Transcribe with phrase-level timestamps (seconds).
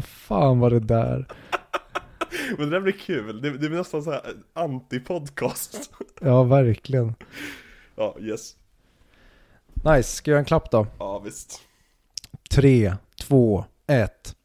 [0.00, 1.26] Vad fan var det där?
[2.58, 4.22] Men det där blir kul, det, det blir nästan så här
[4.54, 5.90] anti-podcast.
[6.20, 7.14] Ja, verkligen.
[7.96, 8.56] Ja, yes.
[9.74, 10.86] Nice, ska jag göra en klapp då?
[10.98, 11.60] Ja, visst.
[12.50, 14.36] Tre, två, ett.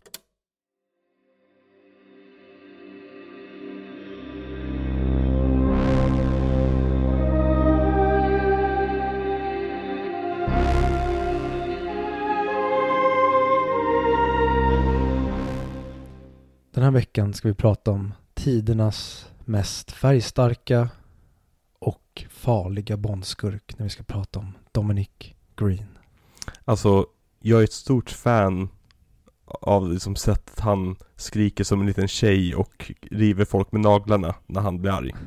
[16.96, 20.90] Veckan ska vi prata om tidernas mest färgstarka
[21.80, 25.09] och farliga bondskurk när vi ska prata om Dominic
[25.55, 25.88] Green.
[26.66, 27.05] Alltså,
[27.39, 28.70] jag är ett stort fan
[29.45, 34.62] av liksom sättet han skriker som en liten tjej och river folk med naglarna när
[34.62, 35.12] han blir arg.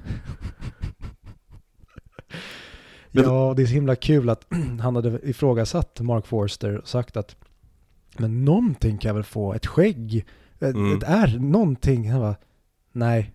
[3.11, 4.47] Ja, det är så himla kul att
[4.81, 7.37] han hade ifrågasatt Mark Forster och sagt att
[8.19, 10.27] men någonting kan jag väl få, ett skägg,
[10.61, 10.97] Mm.
[10.97, 12.11] ett är någonting.
[12.11, 12.37] Han bara,
[12.93, 13.33] nej,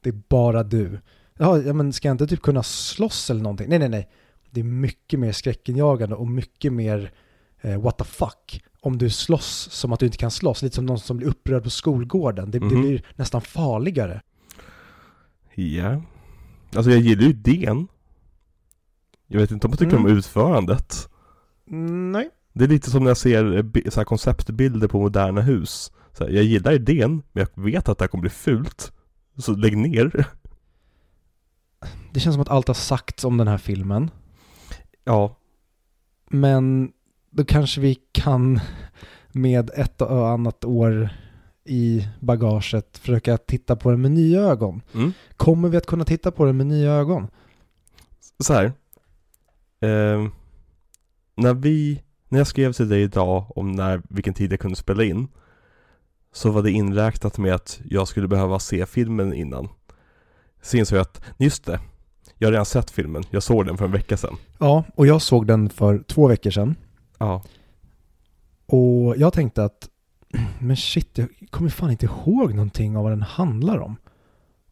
[0.00, 1.00] det är bara du.
[1.38, 3.68] Ja, ja, men ska jag inte typ kunna slåss eller någonting?
[3.68, 4.08] Nej, nej, nej.
[4.50, 7.12] Det är mycket mer skräckinjagande och mycket mer
[7.60, 8.64] eh, what the fuck.
[8.80, 11.62] Om du slåss som att du inte kan slåss, lite som någon som blir upprörd
[11.62, 12.50] på skolgården.
[12.50, 12.80] Det, det Mhm.
[12.80, 14.20] blir nästan farligare.
[15.54, 16.02] Ja.
[16.76, 17.88] Alltså jag gillar ju idén.
[19.26, 20.04] Jag vet inte om jag tycker Mm.
[20.12, 21.08] om utförandet.
[21.70, 22.30] Mm, nej.
[22.52, 25.92] Det är lite som när jag ser eh, så konceptbilder på moderna hus.
[26.18, 28.92] Så här, jag gillar idén, men jag vet att det här kommer bli fult.
[29.38, 30.26] Så lägg ner.
[32.12, 34.10] Det känns som att allt har sagts om den här filmen.
[35.04, 35.36] Ja,
[36.30, 36.92] Men
[37.30, 38.60] då kanske vi kan
[39.32, 41.08] med ett och annat år
[41.64, 44.82] i bagaget försöka titta på den med nya ögon.
[44.94, 45.12] mm.
[45.36, 47.28] Kommer vi att kunna titta på den med nya ögon?
[48.38, 48.64] så här.
[49.80, 50.28] Eh,
[51.34, 55.04] när vi, när jag skrev till dig idag om när, vilken tid jag kunde spela
[55.04, 55.28] in.
[56.36, 59.68] Så var det inräknat med att jag skulle behöva se filmen innan.
[60.62, 61.80] Så insåg jag att, just det.
[62.38, 64.36] Jag har redan sett filmen, jag såg den för en vecka sedan.
[64.58, 66.74] Ja, och jag såg den för två veckor sedan.
[67.18, 67.42] Ja.
[68.66, 69.88] Och jag tänkte att,
[70.60, 73.96] men shit, jag kommer fan inte ihåg någonting av vad den handlar om.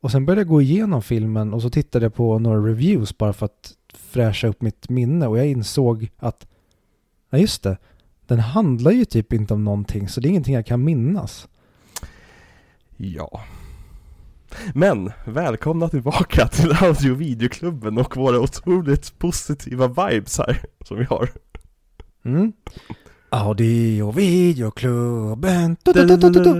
[0.00, 3.32] Och sen började jag gå igenom filmen och så tittade jag på några reviews bara
[3.32, 6.46] för att fräscha upp mitt minne och jag insåg att,
[7.30, 7.78] ja just det,
[8.26, 11.48] den handlar ju typ inte om någonting så det är ingenting jag kan minnas.
[13.12, 13.40] Ja.
[14.74, 21.04] Men, välkomna tillbaka till audio och videoklubben och våra otroligt positiva vibes här som vi
[21.04, 21.30] har.
[22.24, 22.52] Mm.
[23.30, 25.76] Audio videoklubben.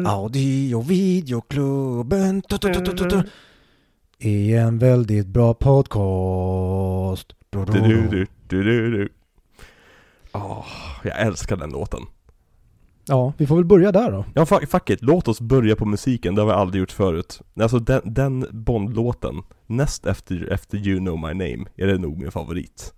[0.06, 3.22] Audio videoklubben tu, tu, tu.
[4.19, 7.34] är en väldigt bra podcast.
[7.50, 8.91] Du, du, Du, du.
[8.91, 9.09] du.
[10.32, 10.66] Åh,
[11.03, 12.00] jag älskar den låten.
[13.07, 14.25] Ja, vi får väl börja där då.
[14.35, 15.03] Ja, fuck, fuck it.
[15.03, 16.35] Låt oss börja på musiken.
[16.35, 17.41] Det har vi aldrig gjort förut.
[17.61, 22.31] Alltså den, den Bond-låten, näst efter, efter You know my name, är det nog min
[22.31, 22.95] favorit.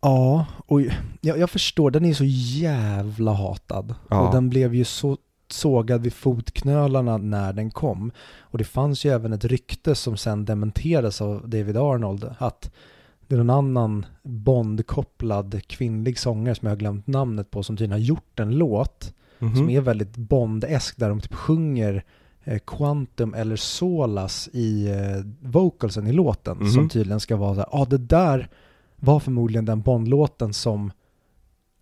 [0.00, 0.80] Ja, och
[1.20, 2.24] jag, jag förstår, den är så
[2.60, 3.94] jävla hatad.
[4.08, 4.20] Ja.
[4.20, 5.16] Och den blev ju så
[5.48, 8.12] sågad vid fotknölarna när den kom.
[8.40, 12.70] Och det fanns ju även ett rykte som sen dementerades av David Arnold att
[13.28, 17.92] det är någon annan Bond-kopplad kvinnlig sångare som jag har glömt namnet på som tydligen
[18.00, 19.56] har gjort en låt Mhm.
[19.56, 22.04] som är väldigt Bond-esk där de typ sjunger
[22.44, 26.68] eh, Quantum eller Solas i eh, vocalsen i låten Mhm.
[26.70, 28.48] som tydligen ska vara så här, ja ah, det där
[28.96, 30.92] var förmodligen den Bond-låten som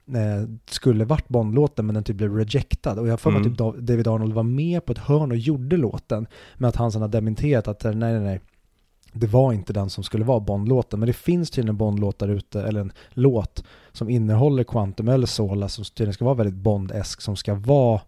[0.09, 3.51] eh, skulle varit Bond-låten men den typ blev rejectad och jag har för mig Mm.
[3.53, 6.93] typ Dav- David Arnold var med på ett hörn och gjorde låten men att han
[6.93, 8.41] sen har dementerat att nej nej nej
[9.17, 12.29] det var inte den som skulle vara Bond-låten men det finns tydligen en Bond-låt där
[12.29, 17.21] ute eller en låt som innehåller Quantum eller Sola som tydligen ska vara väldigt Bond-esk
[17.21, 18.01] som ska vara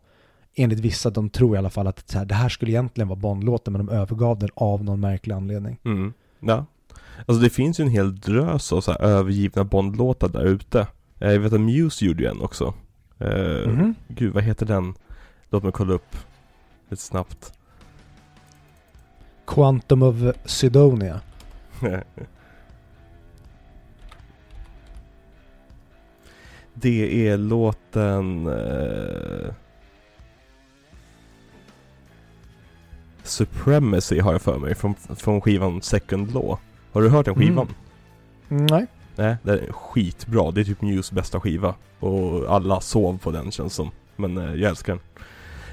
[0.55, 3.87] enligt vissa, de tror i alla fall att det här skulle egentligen vara Bond-låten men
[3.87, 5.79] de övergav den av någon märklig anledning.
[5.85, 6.13] Mm.
[6.41, 6.67] Ja.
[7.27, 10.87] Alltså det finns ju en hel drös av så här övergivna Bond-låtar där ute.
[11.19, 12.75] Eh, Jag vet att Muse gjorde ju en också.
[13.19, 13.95] Eh, Mhm.
[14.09, 14.95] Gud, vad heter den?
[15.51, 16.17] Låt mig kolla upp
[16.91, 17.53] lite snabbt.
[19.47, 21.21] Quantum of Sidonia.
[26.75, 28.47] Det är låten...
[28.47, 29.55] Eh...
[33.23, 36.59] Supremacy har jag för mig, från, från skivan Second Law.
[36.93, 37.69] Har du hört den skivan?
[38.49, 38.87] Mm, Nej.
[39.17, 40.51] Nej, den är skitbra.
[40.51, 41.75] Det är typ Muse bästa skiva.
[41.99, 43.91] Och alla sov på den känns som.
[44.17, 45.03] Men eh, jag älskar den.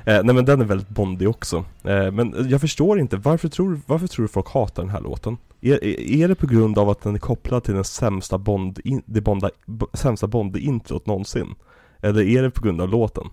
[0.05, 1.65] Eh, nej men den är väldigt bondig också.
[1.83, 5.37] Eh, men jag förstår inte, varför tror, varför tror du folk hatar den här låten?
[5.61, 9.01] Är, är- det på grund av att den är kopplad till den sämsta Bond, in,
[9.05, 9.49] det bonda,
[9.93, 11.55] sämsta Bond-introt någonsin?
[11.99, 13.27] Eller är det på grund av låten?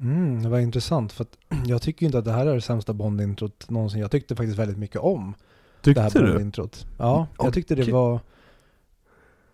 [0.00, 2.92] Mm, det var intressant för att jag tycker inte att det här är det sämsta
[2.92, 4.00] Bond-introt någonsin.
[4.00, 5.34] Jag tyckte faktiskt väldigt mycket om
[5.82, 6.32] det här Tyckte du?
[6.32, 6.86] Bond-introt.
[6.98, 8.20] Ja, jag tyckte det var...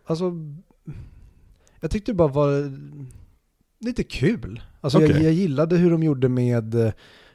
[0.07, 0.33] Alltså...
[1.81, 2.73] Jag tyckte det bara var
[3.79, 4.61] lite kul.
[4.85, 5.23] Alltså jag, Okej.
[5.25, 6.93] jag gillade hur de gjorde med eh,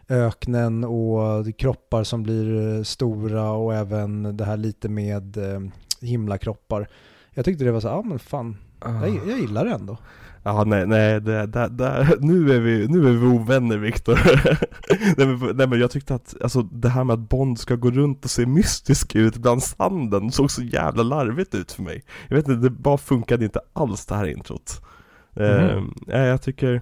[0.10, 5.60] öknen och kroppar som blir eh, stora och även det här lite med eh,
[6.01, 6.88] himlakroppar.
[7.34, 9.98] Jag tyckte det var så ja men fan, jag, jag gillar det ändå.
[10.44, 14.19] Ja, nej, nej, det, det, det, nu, är vi, nu är vi ovänner Viktor.
[15.18, 17.92] nej, men, nej men jag tyckte att, alltså det här med att Bond ska gå
[17.92, 22.04] runt och se mystisk ut bland sanden såg så jävla larvigt ut för mig.
[22.28, 24.81] Jag vet inte, det bara funkade inte alls det här introt.
[25.36, 25.94] Eh, Mhm.
[26.07, 26.81] nej, jag tycker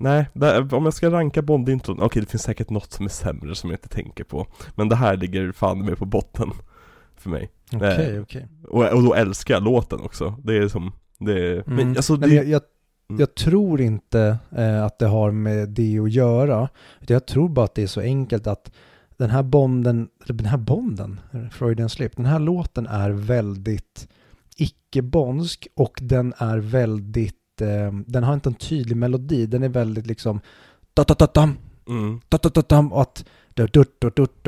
[0.00, 3.54] Nej, det, om jag ska ranka Bond-intron, okej det finns säkert något som är sämre
[3.54, 6.50] som jag inte tänker på Men det här ligger fan med på botten
[7.16, 7.78] För mig Okej,
[8.10, 8.20] Nej.
[8.20, 8.48] okej.
[8.68, 11.96] och, och då älskar jag låten också Det är som, det är, men Mm.
[11.96, 12.62] alltså Nej, det, men jag, jag,
[13.10, 13.20] Mm.
[13.20, 16.68] jag tror inte eh, att det har med det att göra.
[17.00, 18.72] Jag tror bara att det är så enkelt att
[19.16, 21.20] den här bonden, den här bonden,
[21.52, 24.08] Freudian slip, den här låten är väldigt
[24.56, 30.06] icke-bondsk och den är väldigt, eh, den har inte en tydlig melodi, den är väldigt
[30.06, 30.40] liksom
[31.88, 32.20] mm,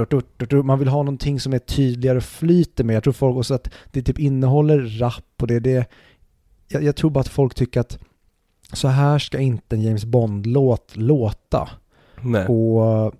[0.00, 0.12] och
[0.56, 2.96] att man vill ha någonting som är tydligare och flyter med.
[2.96, 5.86] Jag tror folk också att det typ innehåller rap och det är det.
[6.68, 7.98] Jag, jag tror bara att folk tycker att
[8.72, 11.68] så här ska inte en James Bond-låt låta.
[12.20, 13.14] nej Och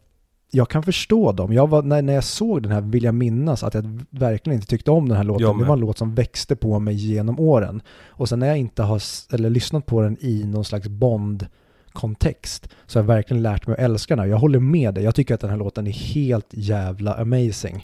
[0.51, 1.53] jag kan förstå dem.
[1.53, 4.67] Jag var, när, när jag såg den här vill jag minnas att jag verkligen inte
[4.67, 5.47] tyckte om den här låten.
[5.59, 7.83] Det var en låt som växte på mig genom åren.
[8.07, 9.03] Och sen när jag inte har
[9.33, 13.81] eller lyssnat på den i någon slags Bond-kontext så har jag verkligen lärt mig att
[13.83, 14.31] älska den här.
[14.31, 15.05] Jag håller med dig.
[15.05, 17.83] Jag tycker att den här låten är helt jävla amazing.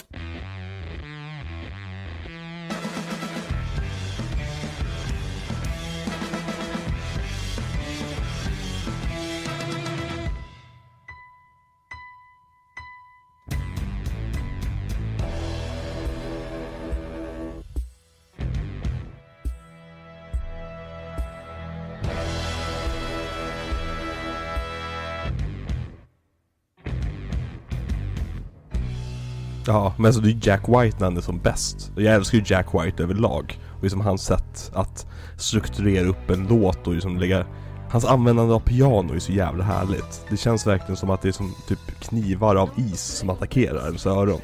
[29.66, 31.92] Ja, men alltså det är Jack White när han är som bäst.
[31.94, 33.58] Och Jag älskar ju Jack White överlag.
[33.76, 35.06] Och liksom hans sätt att
[35.38, 37.46] strukturera upp en låt och liksom lägga...
[37.90, 40.26] Hans användande av piano är så jävla härligt.
[40.30, 44.06] Det känns verkligen som att det är som typ knivar av is som attackerar ens
[44.06, 44.40] öron.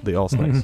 [0.00, 0.44] Det är asnice.
[0.44, 0.62] Mm.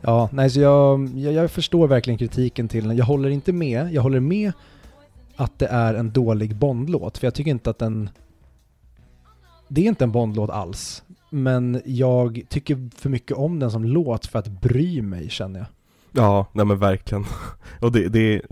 [0.00, 2.96] Ja, nej, så jag, jag, jag förstår verkligen kritiken till den.
[2.96, 3.92] Jag håller inte med.
[3.92, 4.52] Jag håller med
[5.36, 8.10] att det är en dålig Bondlåt, för jag tycker inte att den...
[9.68, 11.02] Det är inte en Bondlåt alls,
[11.34, 15.66] men jag tycker för mycket om den som låt för att bry mig, känner jag.
[16.12, 17.24] Ja, nej men verkligen.
[17.80, 18.42] Och det, det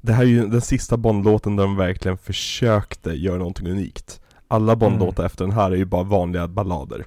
[0.00, 4.20] Det här är ju den sista Bond-låten där de verkligen försökte göra någonting unikt.
[4.48, 7.06] Alla Bond-låtar efter den här är ju bara vanliga ballader.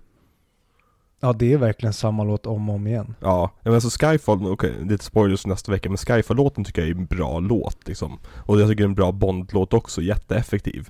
[1.20, 3.16] Ja, det är verkligen samma låt om och om igen.
[3.20, 7.06] Ja, men alltså Skyfall, okej, lite spoilers nästa vecka, men Skyfall-låten tycker jag är en
[7.06, 8.20] bra låt liksom.
[8.46, 10.90] Och jag tycker det är en bra Bond-låt också, jätteeffektiv.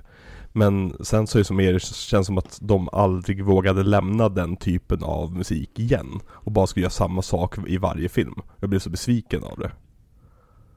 [0.52, 4.56] Men sen så är det som mer, känns som att de aldrig vågade lämna den
[4.56, 6.20] typen av musik igen.
[6.28, 8.34] Och bara skulle göra samma sak i varje film.
[8.56, 9.70] Jag blev så besviken av det.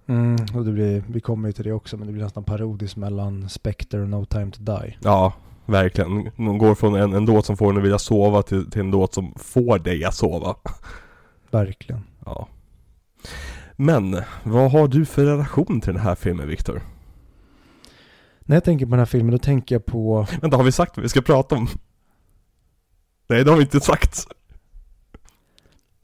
[0.07, 2.97] Mm, och det blir, vi kommer ju till det också, men det blir nästan parodiskt
[2.97, 4.97] mellan Spectre och No Time To Die.
[5.01, 5.33] Ja,
[5.65, 6.29] verkligen.
[6.37, 8.91] De går från en, en låt som får en att vilja sova till, till en
[8.91, 10.55] låt som får dig att sova.
[11.51, 12.01] Verkligen.
[12.25, 12.47] Ja.
[13.75, 16.81] Men, vad har du för relation till den här filmen Viktor?
[18.45, 20.27] När jag tänker på den här filmen, då tänker jag på...
[20.41, 21.67] Vänta, har vi sagt vad vi ska prata om?
[23.29, 24.27] Nej, det har vi inte sagt.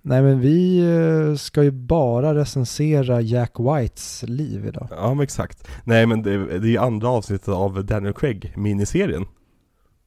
[0.02, 4.88] Nej men vi eh, ska ju bara recensera Jack Whites liv idag.
[4.92, 5.68] Ja, men exakt.
[5.84, 9.26] Nej, men det, det är ju andra avsnittet av Daniel Craig, miniserien.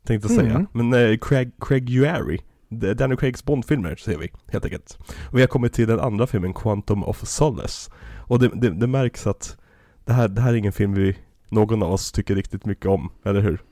[0.06, 0.54] Tänkte jag säga.
[0.54, 0.66] Mm.
[0.72, 4.98] Men eh, Craig, Craig Uary, Daniel Craigs Bondfilmer ser vi, helt enkelt.
[5.30, 7.90] Och vi har kommit till den andra filmen, Quantum of Solace.
[8.16, 9.56] Och det, det, det märks att
[10.04, 11.16] det här, det här är ingen film vi,
[11.52, 13.62] någon av oss tycker riktigt mycket om, eller hur?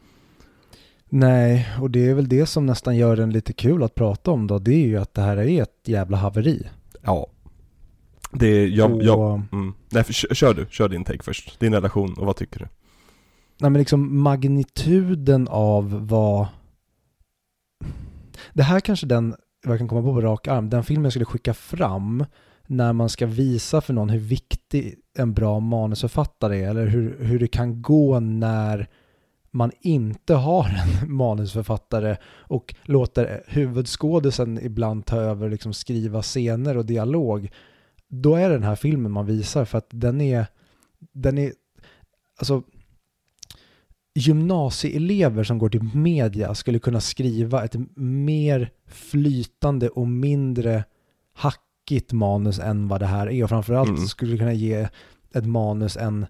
[1.09, 4.47] Nej, och det är väl det som nästan gör den lite kul att prata om
[4.47, 4.59] då.
[4.59, 6.69] Det är ju att det här är ett jävla haveri.
[7.03, 7.27] Ja.
[8.33, 9.75] Det är, jag, och, jag, mm.
[9.91, 11.61] Nej, för, kör du, kör din take först.
[11.61, 12.67] Din relation och vad tycker du?
[13.61, 16.47] Nej men liksom magnituden av vad...
[18.53, 19.35] Det här kanske den,
[19.65, 22.25] vad jag kan komma på på rak arm, den filmen jag skulle skicka fram
[22.71, 27.39] när man ska visa för någon hur viktig en bra manusförfattare är eller hur, hur
[27.39, 28.89] det kan gå när
[29.51, 36.87] man inte har en manusförfattare och låter huvudskådisen ibland ta över liksom skriva scener och
[36.87, 37.51] dialog.
[38.09, 40.47] Då är det den här filmen man visar för att den är,
[41.13, 41.53] den är,
[42.39, 42.63] alltså
[44.15, 50.85] gymnasieelever som går till media skulle kunna skriva ett mer flytande och mindre
[51.91, 53.43] hackigt manus än vad det här är.
[53.45, 54.07] Och framförallt Mm.
[54.07, 54.89] skulle det kunna ge
[55.35, 56.27] ett manus en,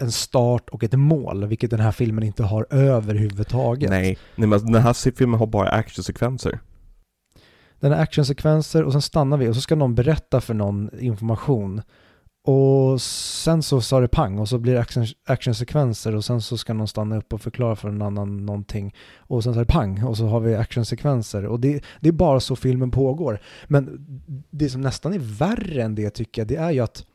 [0.00, 3.90] en start och ett mål, vilket den här filmen inte har överhuvudtaget.
[3.90, 6.58] Nej, nej men den här filmen har bara actionsekvenser.
[7.80, 11.82] Den har actionsekvenser och sen stannar vi och så ska någon berätta för någon information.
[12.50, 16.58] Och sen så sa det pang och så blir det action, actionsekvenser och sen så
[16.58, 18.94] ska någon stanna upp och förklara för en annan någonting.
[19.16, 21.46] Och sen så är det pang och så har vi actionsekvenser.
[21.46, 23.40] Och det, det är bara så filmen pågår.
[23.66, 24.06] Men
[24.50, 27.06] det som nästan är värre än det tycker jag, det är ju att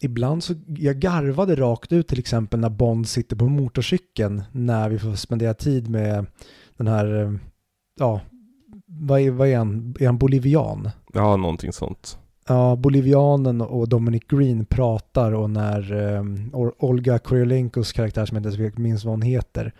[0.00, 4.98] Ibland så, jag garvade rakt ut till exempel när Bond sitter på motorcykeln när vi
[4.98, 6.26] får spendera tid med
[6.76, 7.38] den här,
[7.98, 8.20] ja,
[8.86, 10.90] vad är, vad är han, är han bolivian?
[11.12, 12.18] Ja, någonting sånt.
[12.48, 18.62] Ja, bolivianen och Dominic Green pratar och när um, Olga Koryolenkos karaktär som jag inte
[18.62, 19.72] ens minns vad hon heter,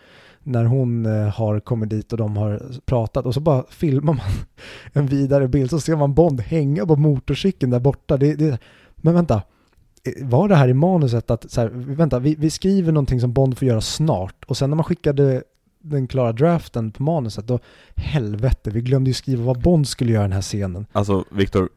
[0.42, 4.26] när hon uh, har kommit dit och de har pratat och så bara filmar man
[4.92, 8.16] en vidare bild så ser man Bond hänga på motorcykeln där borta.
[8.16, 8.58] Det, det,
[8.96, 9.42] men vänta,
[10.04, 13.32] eh, var det här i manuset att, så här, vänta, vi, vi skriver någonting som
[13.32, 15.42] Bond får göra snart och sen när man skickade
[15.82, 17.58] den klara draften på manuset, då
[17.96, 20.86] helvete, vi glömde ju skriva vad Bond skulle göra i den här scenen.
[20.92, 21.68] Alltså, Viktor,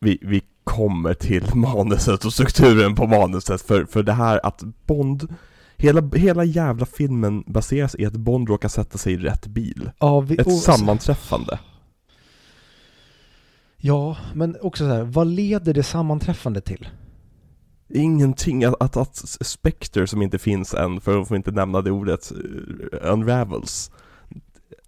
[0.00, 5.34] vi, vi kommer till manuset och strukturen på manuset för, för det här att Bond
[5.76, 9.90] Hela, hela jävla filmen baseras i att Bond råkar sätta sig i rätt bil.
[9.98, 11.58] Ja, vi, Ett och- sammanträffande.
[13.76, 16.88] Ja, men också så här, vad leder det sammanträffande till?
[17.88, 22.32] Ingenting, att, att, att Spectre som inte finns än, för att inte nämna det ordet,
[23.02, 23.90] unravels.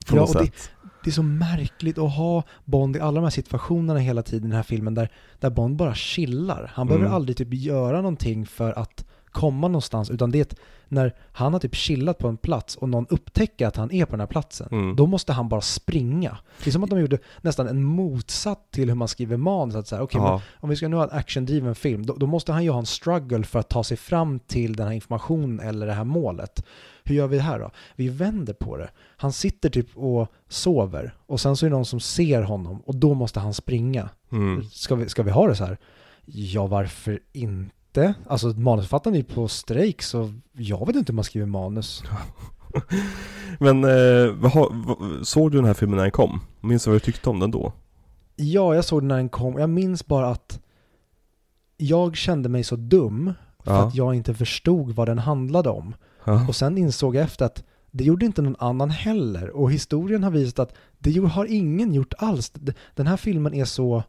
[0.06, 0.70] På Ja, något och det- sätt.
[1.04, 4.48] Det är så märkligt att ha Bond i alla de här situationerna hela tiden i
[4.48, 5.08] den här filmen där,
[5.40, 6.70] där Bond bara chillar.
[6.74, 7.14] Han behöver Mm.
[7.16, 10.56] aldrig typ göra någonting för att komma någonstans, utan det är ett,
[10.88, 14.10] när han har typ chillat på en plats och någon upptäcker att han är på
[14.10, 14.96] den här platsen, Mm.
[14.96, 16.38] då måste han bara springa.
[16.64, 19.74] Det är som att de gjorde nästan en motsatt till hur man skriver manus.
[19.76, 22.26] Att så här, men ja, om vi ska nu ha en actiondriven film, då, då
[22.26, 25.60] måste han ju ha en struggle för att ta sig fram till den här informationen
[25.60, 26.64] eller det här målet.
[27.04, 27.70] Hur gör vi det här då?
[27.96, 28.90] Vi vänder på det.
[29.16, 32.94] Han sitter typ och sover och sen så är det någon som ser honom och
[32.96, 34.08] då måste han springa.
[34.32, 34.64] mm.
[34.64, 35.78] Ska, vi, ska vi ha det så här?
[36.24, 37.74] Ja, varför inte?
[38.26, 42.02] Alltså manusförfattaren är på strejk så jag vet inte hur man skriver manus.
[43.58, 44.52] Men, eh,
[45.22, 46.40] såg du den här filmen när den kom?
[46.60, 47.72] Minns du vad du tyckte om den då?
[48.36, 49.58] Ja, jag såg den när den kom.
[49.58, 50.60] Jag minns bara att
[51.76, 53.32] jag kände mig så dum
[53.64, 53.82] för Ja.
[53.86, 55.94] att jag inte förstod vad den handlade om.
[56.24, 56.46] Ja.
[56.48, 59.50] Och sen insåg jag efter att det gjorde inte någon annan heller.
[59.50, 62.52] Och historien har visat att det har ingen gjort alls.
[62.94, 64.02] Den här filmen är så...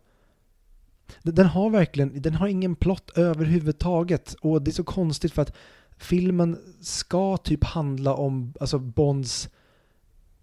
[1.21, 4.35] Den har verkligen, den har ingen plott överhuvudtaget.
[4.41, 5.53] Och det är så konstigt för att
[5.97, 9.49] filmen ska typ handla om alltså Bonds...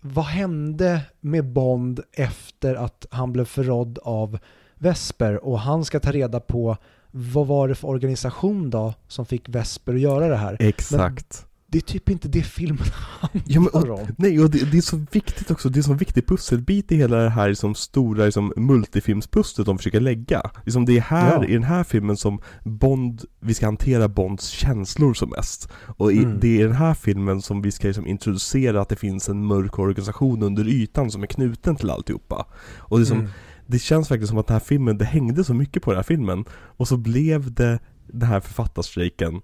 [0.02, 4.38] Vad hände med Bond efter att han blev förrådd av
[4.74, 5.44] Vesper?
[5.44, 6.76] Och han ska ta reda på
[7.10, 10.56] vad var det för organisation då som fick Vesper att göra det här?
[10.60, 11.46] Exakt.
[11.72, 12.84] Det är typ inte det filmen
[13.20, 14.06] handlar Ja, om.
[14.18, 17.16] Nej, och det, det är så viktigt också, det är så viktig pusselbit i hela
[17.16, 20.50] det här liksom stora liksom, multifilmspusslet de försöker lägga.
[20.64, 21.44] Liksom det är här, Ja.
[21.44, 25.68] i den här filmen som Bond, vi ska hantera Bonds känslor som mest.
[25.96, 26.38] Och i, Mm.
[26.40, 29.46] det är i den här filmen som vi ska liksom introducera att det finns en
[29.46, 32.46] mörk organisation under ytan som är knuten till alltihopa.
[32.78, 33.30] Och det, som, Mm.
[33.66, 36.02] det känns verkligen som att den här filmen, det hängde så mycket på den här
[36.02, 36.44] filmen.
[36.52, 37.78] Och så blev det
[38.12, 39.40] den här författarstrejken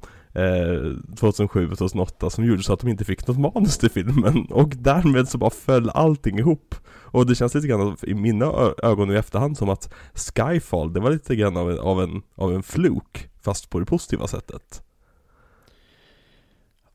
[1.16, 4.46] 2007 och 2008 som gjorde så att de inte fick något manus till filmen.
[4.50, 6.74] Och därmed så bara föll allting ihop.
[6.88, 8.52] Och det känns lite grann i mina
[8.82, 12.54] ögon i efterhand som att Skyfall, det var lite grann av en, av en, av
[12.54, 13.28] en fluk.
[13.42, 14.82] Fast på det positiva sättet.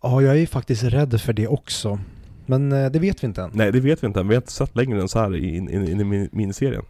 [0.04, 2.00] Ja, jag är faktiskt rädd för det också.
[2.46, 3.52] Men eh, det vet vi inte än.
[3.54, 4.28] Nej, det vet vi inte än.
[4.28, 6.84] Vi har inte sett längre än så här i, in, in, in, i min- miniserien.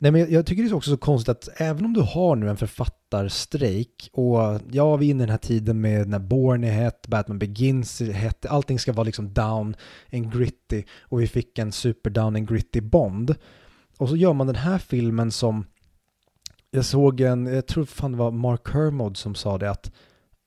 [0.00, 2.50] Nej, men jag, tycker det är också så konstigt att även om du har nu
[2.50, 6.72] en författarstrejk och ja, vi är inne i den här tiden med när Born är
[6.72, 9.76] hett, Batman Begins är hett, allting ska vara liksom down
[10.12, 13.34] and gritty och vi fick en super down and gritty Bond.
[13.98, 15.66] Och så gör man den här filmen som
[16.70, 19.92] jag såg en, jag tror fan det var Mark Hermod som sa det att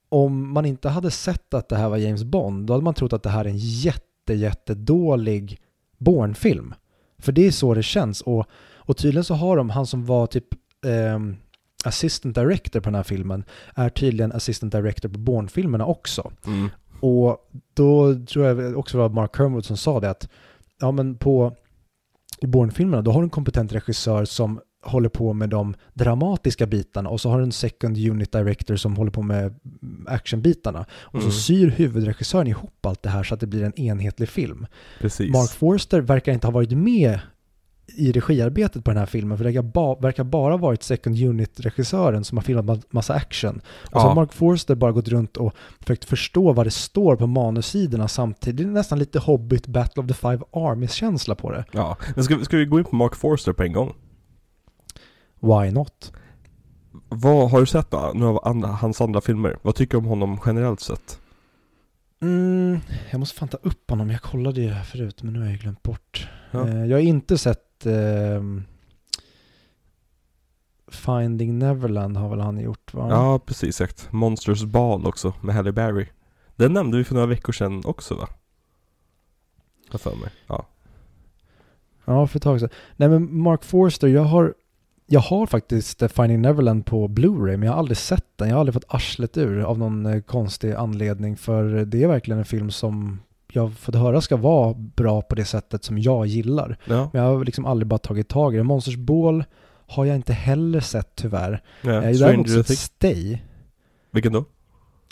[0.10, 3.14] om man inte hade sett att det här var James Bond, då hade man trott
[3.14, 5.60] att det här är en jätte, jättedålig
[5.98, 6.74] Born-film
[7.18, 8.22] För det är så det känns.
[8.22, 8.46] Och,
[8.92, 10.46] och tydligen så har de, han som var typ
[10.86, 11.36] ehm,
[11.86, 13.44] assistant director på den här filmen,
[13.76, 16.32] är tydligen assistant director på Bourne-filmerna också.
[16.46, 16.70] Mm.
[17.00, 17.38] Och
[17.74, 20.30] då tror jag också det var Mark Kermode som sa det att
[20.80, 21.56] ja men på
[22.42, 27.10] i Bourne-filmerna då har du en kompetent regissör som håller på med de dramatiska bitarna
[27.10, 29.60] och så har du en second unit director som håller på med
[30.08, 30.86] actionbitarna.
[30.92, 31.32] Och Mm.
[31.32, 34.68] så syr huvudregissören ihop allt det här så att det blir en enhetlig film.
[35.00, 35.32] Precis.
[35.34, 37.20] Mark Forster verkar inte ha varit med
[37.88, 42.24] i regiarbetet på den här filmen för det verkar, ba, verkar bara varit second unit-regissören
[42.24, 43.56] som har filmat ma- massa action.
[43.66, 44.00] Och så Ja.
[44.00, 48.58] har Mark Forster bara gått runt och försökt förstå vad det står på manussidorna samtidigt.
[48.58, 51.66] Det är nästan lite Hobbit Battle of the Five Armies-känsla på det.
[51.72, 53.94] Ja, men ska, ska vi gå in på Mark Forster på en gång?
[55.40, 56.14] Why not?
[57.10, 59.58] Vad har du sett då, nu av hans andra filmer?
[59.62, 61.20] Vad tycker du om honom generellt sett?
[62.22, 62.80] Mm,
[63.12, 64.10] jag måste fan ta upp honom.
[64.10, 66.28] Jag kollade ju det här förut men nu har jag glömt bort.
[66.52, 66.68] Ja.
[66.68, 68.64] Eh, jag har inte sett ehm,
[70.88, 73.08] Finding Neverland har väl han gjort va?
[73.10, 74.12] Ja, precis exakt.
[74.12, 76.08] Monsters Ball också, med Halle Berry.
[76.56, 78.28] Den nämnde vi för några veckor sedan också va?
[79.90, 80.30] Har för mig.
[80.48, 80.68] Ja.
[82.06, 82.70] Ja, för ett tag sedan.
[82.96, 84.54] Nej men Mark Forster, jag har,
[85.08, 88.48] jag har faktiskt eh, Finding Neverland på Blu-ray men jag har aldrig sett den.
[88.48, 92.40] Jag har aldrig fått arslet ur av någon eh, konstig anledning för det är verkligen
[92.40, 93.20] en film som
[93.54, 96.78] jag fått höra ska vara bra på det sättet som jag gillar.
[96.86, 98.64] Ja, Men jag har liksom aldrig bara tagit tag i det.
[98.64, 99.44] Monsters Ball
[99.88, 101.64] har jag inte heller sett tyvärr.
[101.82, 101.90] ja.
[101.94, 102.78] jag har däremot sett.
[102.78, 103.40] Stay.
[104.12, 104.46] Vilken då?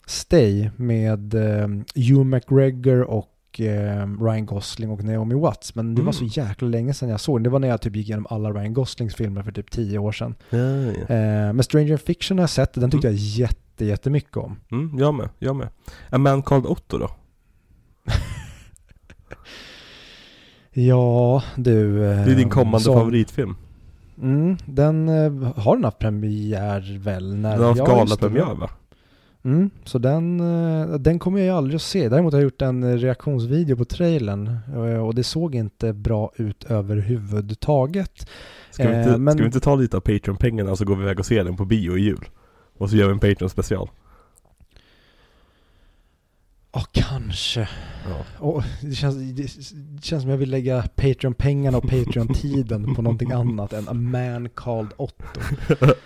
[0.05, 5.75] Stay med eh, Hugh McGregor och eh, Ryan Gosling och Naomi Watts.
[5.75, 6.31] Men det var så Mm.
[6.48, 7.43] jäkla länge sedan jag såg den.
[7.43, 10.12] Det var när jag typ gick igenom alla Ryan Goslings filmer för typ tio år
[10.12, 10.36] sedan.
[10.50, 10.91] Ja, ja.
[11.15, 13.17] Eh, men Stranger Fiction har jag sett, den tyckte Mm.
[13.17, 14.60] jag jätte, jättemycket om.
[14.72, 15.67] Mm, jag med, jag med.
[16.10, 17.10] A Man Called Otto då?
[20.71, 22.03] Ja, du.
[22.05, 23.55] Eh, Det är din kommande som- favoritfilm.
[24.21, 27.36] Mm, den eh, har den haft premiär väl?
[27.36, 28.69] När Den har haft galapremiär va?
[29.43, 32.09] Mm, så den, eh, den kommer jag ju aldrig att se.
[32.09, 36.31] Däremot har jag gjort en eh, reaktionsvideo på trailern eh, och det såg inte bra
[36.36, 38.27] ut överhuvudtaget.
[38.71, 41.03] Ska, vi Eh, inte, men- ska vi inte ta lite av Patreon-pengarna så går vi
[41.03, 42.25] iväg och ser den på bio i jul?
[42.77, 43.89] Och så gör vi en Patreon-special.
[46.71, 47.69] Ja, kanske.
[48.09, 48.25] Ja.
[48.45, 53.74] Och det, känns, det känns som jag vill lägga Patreon-pengarna och Patreon-tiden på någonting annat
[53.74, 55.24] än A Man Called Otto.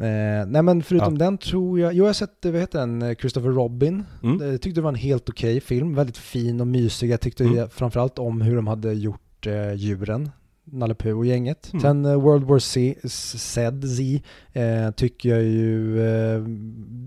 [0.00, 3.02] Eh, nej men förutom den tror jag, jo jag har sett, eh, vad heter den,
[3.02, 4.04] Eh, Christopher Robin.
[4.22, 4.50] Mm.
[4.50, 7.10] Jag tyckte det var en helt okej film, väldigt fin och mysig.
[7.10, 7.70] Jag tyckte Mm.
[7.70, 10.30] framförallt om hur de hade gjort eh, djuren,
[10.64, 11.72] Nalle Puh och gänget.
[11.72, 11.80] Mm.
[11.82, 14.20] Sen eh, World War C, Z, Z
[14.52, 16.40] eh, tycker jag ju, eh,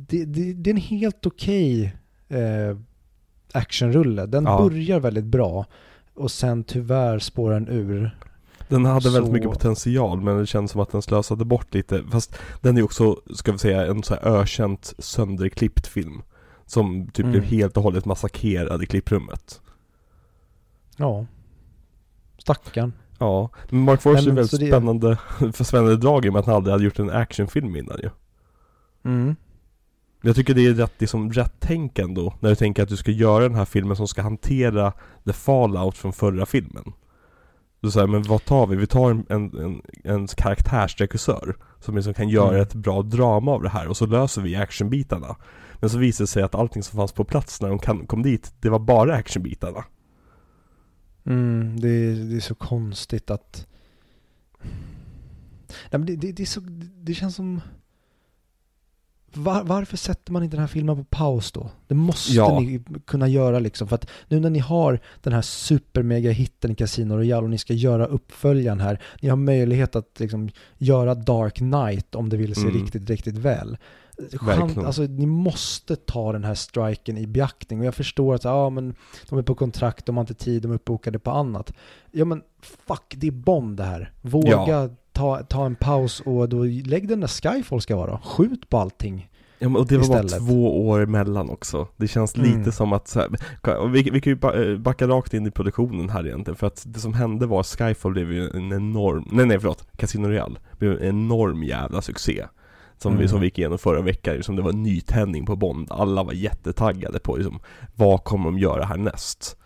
[0.10, 1.96] det, det, det är en helt okej
[2.32, 2.78] eh,
[3.54, 4.26] actionrulle.
[4.26, 4.58] Den Ja.
[4.58, 5.66] börjar väldigt bra
[6.14, 8.18] och sen tyvärr spårar den ur.
[8.68, 12.04] Den hade väldigt Så- mycket potential men det känns som att den slösade bort lite.
[12.12, 16.22] Fast den är också, ska vi säga, en så här ökänt sönderklippt film.
[16.66, 17.32] Som typ Mm.
[17.32, 19.62] blev helt och hållet massakrerad i klipprummet.
[20.98, 21.26] Ja,
[22.38, 22.94] stackarn.
[23.20, 25.18] Ja, men Mark Forster är väldigt det- spännande,
[25.54, 28.10] för spännande drag i och med att han aldrig hade gjort en actionfilm innan ju.
[29.06, 29.36] Mm.
[30.22, 33.12] Jag tycker det är rätt, liksom, rätt tänk ändå, när du tänker att du ska
[33.12, 34.94] göra den här filmen som ska hantera
[35.26, 36.84] the fallout från förra filmen.
[37.80, 38.76] Du säger men vad tar vi?
[38.76, 42.62] Vi tar en, en, en, karaktärsregissör som liksom kan göra Mm.
[42.62, 45.36] ett bra drama av det här och så löser vi actionbitarna.
[45.80, 48.24] Men så visar det sig att allting som fanns på plats när de kan, kom
[48.24, 49.84] dit, det var bara actionbitarna.
[51.26, 53.68] Mm, det, är- det är så konstigt att...
[55.92, 56.60] Nej, men det, det, det, så,
[57.04, 57.62] det känns som...
[59.34, 61.70] Var, varför sätter man inte den här filmen på paus då?
[61.88, 62.60] Det måste Ja.
[62.60, 63.88] ni kunna göra liksom.
[63.88, 67.58] För att nu när ni har den här supermega hitten i Casino Royale och ni
[67.58, 69.02] ska göra uppföljaren här.
[69.22, 72.74] Ni har möjlighet att liksom göra Dark Knight om det vill se Mm.
[72.74, 73.78] riktigt, riktigt väl.
[74.42, 74.86] Verkligen.
[74.86, 78.96] Alltså, ni måste ta den här striken i beaktning och jag förstår att ja, men
[79.30, 81.74] de är på kontrakt, de har inte tid, de är uppbokade på annat.
[82.12, 82.42] Ja men
[82.88, 84.12] fuck, det är Bond det här.
[84.22, 88.20] Våga ta, ta en paus och då lägg den där Skyfall ska vara.
[88.24, 89.28] Skjut på allting.
[89.60, 91.88] Ja, och det var bara två år emellan också.
[91.98, 92.60] Det känns Mm.
[92.60, 96.10] lite som att så här, vi, vi kan ju eh, backa rakt in i produktionen
[96.10, 99.46] här egentligen för att det som hände var att Skyfall blev ju en enorm, nej
[99.46, 102.46] nej förlåt, Casino Royale blev en enorm jävla succé.
[102.98, 103.28] Som, vi, Mm.
[103.30, 106.34] som vi gick igenom förra veckan, liksom det var en nytändning på Bond, alla var
[106.34, 107.60] jättetaggade på liksom,
[107.96, 109.58] vad kommer de göra härnäst?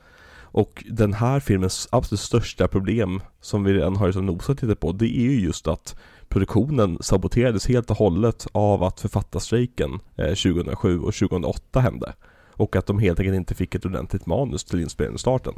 [0.57, 4.91] Och den här filmens absolut största problem, som vi redan har liksom nosat lite på,
[4.91, 5.95] det är ju just att
[6.29, 12.13] produktionen saboterades helt och hållet av att författarstrejken eh, 2007 och 2008 hände.
[12.51, 15.53] Och att de helt enkelt inte fick ett ordentligt manus till inspelningsstarten.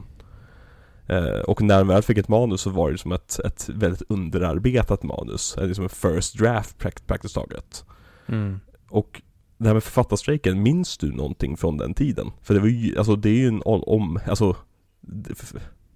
[1.08, 4.02] Eh, och när de väl fick ett manus så var det som ett, ett väldigt
[4.10, 5.58] underarbetat manus.
[5.58, 7.86] Eh, Liksom en first draft prakt- praktiskt taget.
[8.90, 9.22] Och
[9.58, 12.32] det här med författarstrejken, minns du någonting från den tiden?
[12.42, 14.58] För det var ju, alltså det är ju en om, alltså det-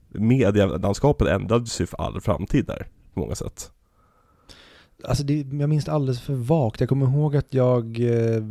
[0.09, 3.71] Medielandskapet ändrades ju för all framtid där, på många sätt.
[5.03, 6.79] alltså det, jag minns det alldeles för vagt.
[6.79, 8.41] Jag kommer ihåg att jag eh,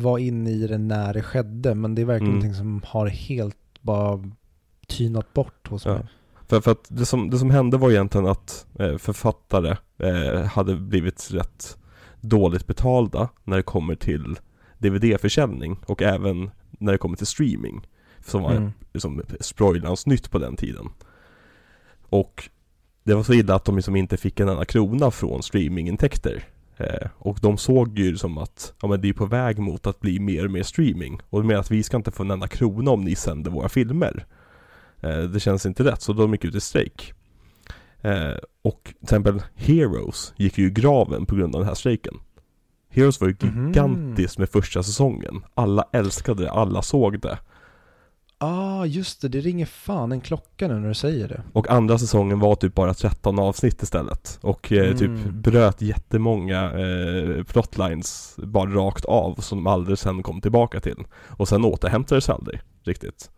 [0.00, 2.38] var inne i det när det skedde, men det är verkligen Mm.
[2.38, 4.30] någonting som har helt bara
[4.88, 5.94] tynat bort hos Ja.
[5.94, 6.06] mig.
[6.48, 10.76] För, för att det som, det som hände var egentligen att eh, författare eh, hade
[10.76, 11.76] blivit rätt
[12.20, 14.38] dåligt betalda när det kommer till
[14.78, 17.86] DVD-försäljning och även när det kommer till streaming.
[18.24, 18.72] Som var Mm.
[18.92, 20.88] liksom Sproilans nytt på den tiden.
[22.08, 22.48] Och
[23.04, 26.44] det var så illa att de liksom inte fick en enda krona från streamingintäkter.
[26.76, 30.00] Eh, och de såg ju som att, ja men det är på väg mot att
[30.00, 31.20] bli mer och mer streaming.
[31.30, 34.26] Och menar att vi ska inte få en enda krona om ni sänder våra filmer.
[35.00, 37.12] Eh, det känns inte rätt, så de gick ut i strejk.
[38.00, 42.14] Eh, och till exempel Heroes gick ju i graven på grund av den här strejken.
[42.88, 43.66] Heroes var ju Mhm.
[43.66, 45.44] gigantiskt med första säsongen.
[45.54, 47.38] Alla älskade det, alla såg det.
[48.42, 49.28] Ah, just det.
[49.28, 51.42] Det ringer fan en klocka nu när du säger det.
[51.52, 54.38] Och andra säsongen var typ bara 13 avsnitt istället.
[54.42, 55.40] Och eh, typ Mm.
[55.42, 61.04] bröt jättemånga eh, plotlines bara rakt av som aldrig sen kom tillbaka till.
[61.28, 63.30] Och sen återhämtades aldrig riktigt.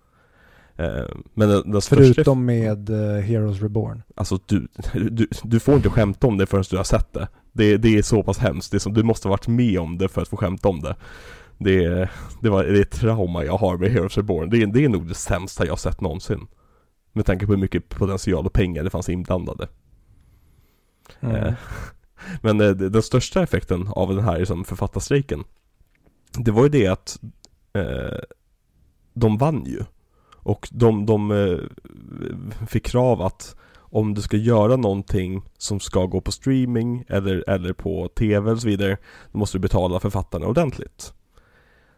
[0.77, 2.05] Eh, men den, den största...
[2.15, 4.03] Förutom med eh, Heroes Reborn.
[4.15, 4.69] Alltså du,
[5.11, 7.29] du, du får inte skämta om det förrän du har sett det.
[7.53, 8.71] Det, det är så pass hemskt.
[8.71, 10.81] Det är som, du måste ha varit med om det för att få skämta om
[10.81, 10.97] det.
[11.59, 12.09] Det
[12.43, 14.51] det var, det är ett trauma jag har med Heroes Reborn.
[14.51, 16.47] Det är, det är nog det sämsta jag sett någonsin.
[17.13, 19.69] Med tanke på hur mycket potential och pengar det fanns inblandade.
[21.21, 21.37] Mm.
[21.37, 21.55] Eh,
[22.43, 25.45] Men eh, den största effekten av den här liksom, författarstrejken
[26.39, 27.21] Det var ju det att
[27.73, 28.19] eh,
[29.15, 29.85] De vann ju
[30.37, 31.59] Och de, de eh,
[32.67, 37.73] fick krav att om du ska göra någonting som ska gå på streaming eller, eller
[37.73, 38.97] på tv och så vidare
[39.33, 41.13] Då måste du betala författarna ordentligt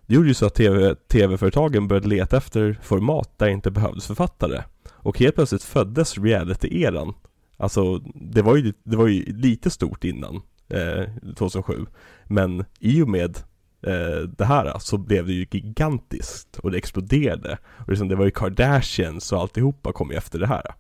[0.07, 4.07] Det gjorde ju så att TV, tv-företagen började leta efter format där det inte behövdes
[4.07, 4.63] författare.
[4.93, 7.15] Och helt plötsligt föddes reality-eran.
[7.57, 11.87] Alltså det var ju, det var ju lite stort innan eh, 2007
[12.25, 13.39] Men i och med
[13.87, 17.59] eh, det här så blev det ju gigantiskt och det exploderade.
[17.65, 20.75] Och liksom, det var ju Kardashians och alltihopa kom ju efter det här.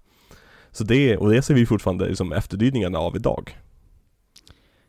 [0.71, 3.59] Så det, och det ser vi fortfarande liksom efterdyningarna av idag.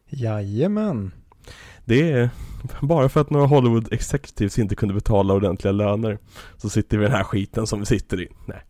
[0.09, 1.11] Jajamän.
[1.85, 2.29] Det är
[2.81, 6.17] bara för att några Hollywood executives inte kunde betala ordentliga löner
[6.57, 8.27] Så sitter vi i den här skiten som vi sitter i.
[8.45, 8.61] Nej.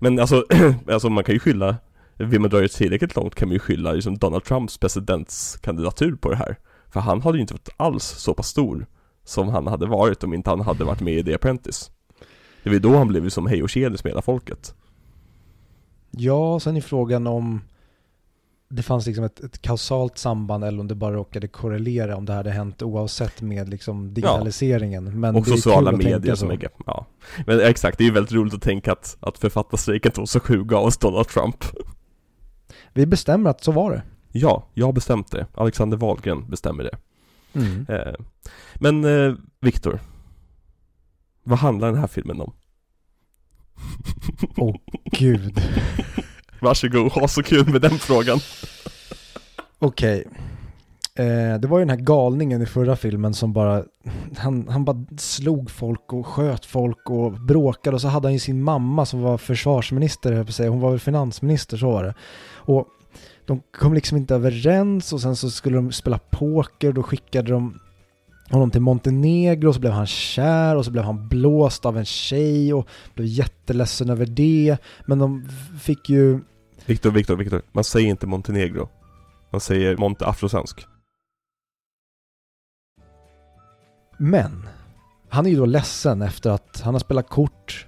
[0.00, 0.44] Men alltså,
[0.88, 1.76] alltså man kan ju skylla
[2.16, 6.30] Vill man dra det tillräckligt långt kan man ju skylla liksom Donald Trumps presidentskandidatur på
[6.30, 6.56] det här.
[6.90, 8.86] För han hade ju inte varit alls så pass stor
[9.24, 11.90] Som han hade varit om inte han hade varit med i The Apprentice.
[12.62, 14.74] Det var ju då han blev ju som hej och tjenis med hela folket.
[16.10, 17.60] Ja, sen är frågan om
[18.74, 22.32] det fanns liksom ett, ett kausalt samband eller om det bara råkade korrelera om det
[22.32, 25.20] hade hänt oavsett med liksom digitaliseringen.
[25.20, 27.06] Men Och sociala medier som är ja.
[27.46, 30.98] Men exakt, det är ju väldigt roligt att tänka att, att författarstrejken 2007 gav oss
[30.98, 31.64] Donald Trump
[32.92, 34.02] Vi bestämmer att så var det.
[34.32, 35.46] Ja, jag har bestämt det.
[35.54, 36.98] Alexander Wahlgren bestämmer det.
[37.52, 37.86] Mm.
[37.88, 38.14] Eh,
[38.74, 40.00] men eh, Viktor.
[41.44, 42.52] Vad handlar den här filmen om?
[44.56, 44.76] Åh
[45.12, 45.62] gud.
[46.62, 48.38] Varsågod, ha så kul med den frågan.
[49.78, 50.24] Okej.
[51.14, 53.84] Eh, det var ju den här galningen i förra filmen som bara,
[54.36, 58.38] han, han bara slog folk och sköt folk och bråkade och så hade han ju
[58.38, 60.70] sin mamma som var försvarsminister, höll jag på att säga.
[60.70, 62.14] hon var väl finansminister, så var det.
[62.54, 62.86] Och
[63.46, 67.50] de kom liksom inte överens och sen så skulle de spela poker och då skickade
[67.50, 67.78] de
[68.50, 72.04] honom till Montenegro och så blev han kär och så blev han blåst av en
[72.04, 74.76] tjej och blev jätteledsen över det.
[75.06, 75.48] Men de
[75.80, 76.40] fick ju
[76.86, 77.62] Viktor, Viktor, Viktor.
[77.72, 78.88] Man säger inte Montenegro.
[79.50, 80.86] Man säger Monte Afrosvensk.
[84.18, 84.68] Men
[85.28, 87.86] han är ju då ledsen efter att han har spelat kort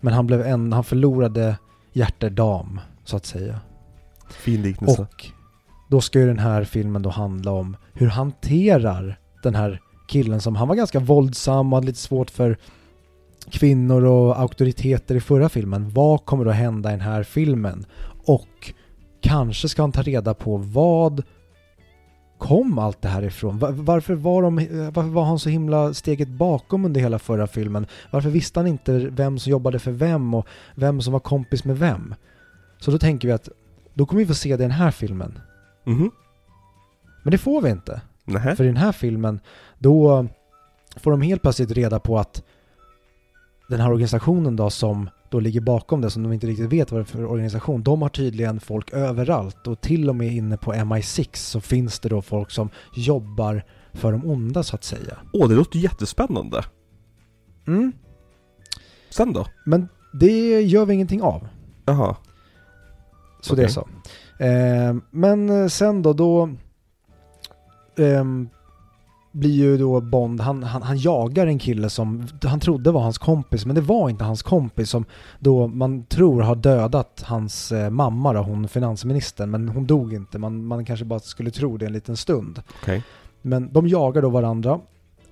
[0.00, 1.56] men han blev en, han förlorade
[1.92, 3.60] hjärtedam så att säga.
[4.30, 5.02] Fin liknelse.
[5.02, 5.26] Och
[5.88, 10.56] då ska ju den här filmen då handla om hur hanterar den här killen som
[10.56, 12.58] han var ganska våldsam och hade lite svårt för
[13.50, 15.90] kvinnor och auktoriteter i förra filmen.
[15.90, 17.86] Vad kommer då hända i den här filmen?
[18.26, 18.72] Och
[19.20, 21.22] kanske ska han ta reda på vad
[22.38, 23.58] kom allt det här ifrån?
[23.58, 24.56] Va- Varför var, de,
[24.94, 27.86] varför var han så himla steget bakom under hela förra filmen?
[28.10, 31.78] Varför visste han inte vem som jobbade för vem och vem som var kompis med
[31.78, 32.14] vem?
[32.78, 33.48] Så då tänker vi att
[33.94, 35.38] då kommer vi få se det i den här filmen.
[35.84, 36.10] Mhm.
[37.24, 38.00] Men det får vi inte.
[38.24, 38.56] Nähä.
[38.56, 39.40] För i den här filmen,
[39.78, 40.26] då
[40.96, 42.42] får de helt plötsligt reda på att
[43.68, 47.00] den här organisationen då som då ligger bakom det, som de inte riktigt vet vad
[47.00, 50.72] det är för organisation, de har tydligen folk överallt och till och med inne på
[50.74, 55.16] MI6 så finns det då folk som jobbar för de onda så att säga.
[55.32, 56.64] Åh, det låter jättespännande.
[57.66, 57.92] Mm.
[59.10, 59.46] Sen då?
[59.64, 61.48] Men det gör vi ingenting av.
[61.84, 62.16] Jaha.
[63.40, 63.88] Så det är så.
[64.44, 66.50] Eh, men sen då, då
[67.96, 68.48] ehm,
[69.38, 73.18] blir ju då Bond, han, han, han jagar en kille som han trodde var hans
[73.18, 75.04] kompis, men det var inte hans kompis som
[75.38, 80.38] då man tror har dödat hans eh, mamma då, hon finansministern, men hon dog inte.
[80.38, 82.62] Man, man kanske bara skulle tro det en liten stund.
[82.82, 83.02] Okej.
[83.42, 84.80] Men de jagar då varandra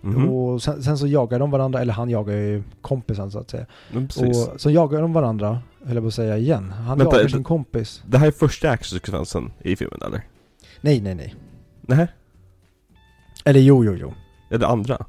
[0.00, 0.28] Mhm.
[0.28, 3.66] och sen, sen så jagar de varandra, eller han jagar ju kompisen så att säga.
[3.92, 4.48] Precis.
[4.48, 6.70] Och så jagar de varandra, höll jag på att säga igen.
[6.70, 8.02] Han Vänta, jagar sin kompis.
[8.06, 10.22] Det här är första actionsekvensen i filmen eller?
[10.80, 11.34] Nej, nej, nej.
[11.80, 12.06] Nej,
[13.44, 14.12] Eller jo, jo, jo.
[14.50, 15.04] eller andra?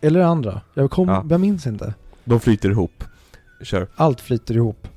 [0.00, 0.60] Eller det andra.
[0.74, 1.24] Jag, kom, Ja.
[1.30, 1.94] jag minns inte.
[2.24, 3.04] De flyter ihop.
[3.62, 3.86] Kör.
[3.96, 4.88] Allt flyter ihop.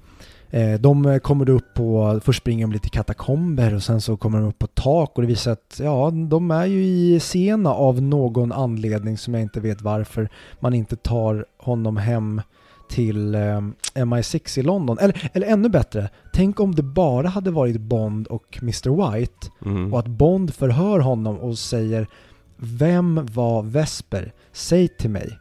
[0.49, 4.39] Eh, de eh, kommer upp på, först springer de lite katakomber och sen så kommer
[4.39, 8.01] de upp på tak och det visar att ja, de är ju i Siena av
[8.01, 12.41] någon anledning som jag inte vet varför man inte tar honom hem
[12.89, 13.61] till eh,
[13.95, 14.97] MI6 i London.
[15.01, 19.11] Eller, eller ännu bättre, tänk om det bara hade varit Bond och Mr.
[19.13, 19.93] White Mm.
[19.93, 22.07] och att Bond förhör honom och säger
[22.63, 24.33] Vem var Vesper?
[24.51, 25.39] Säg till mig.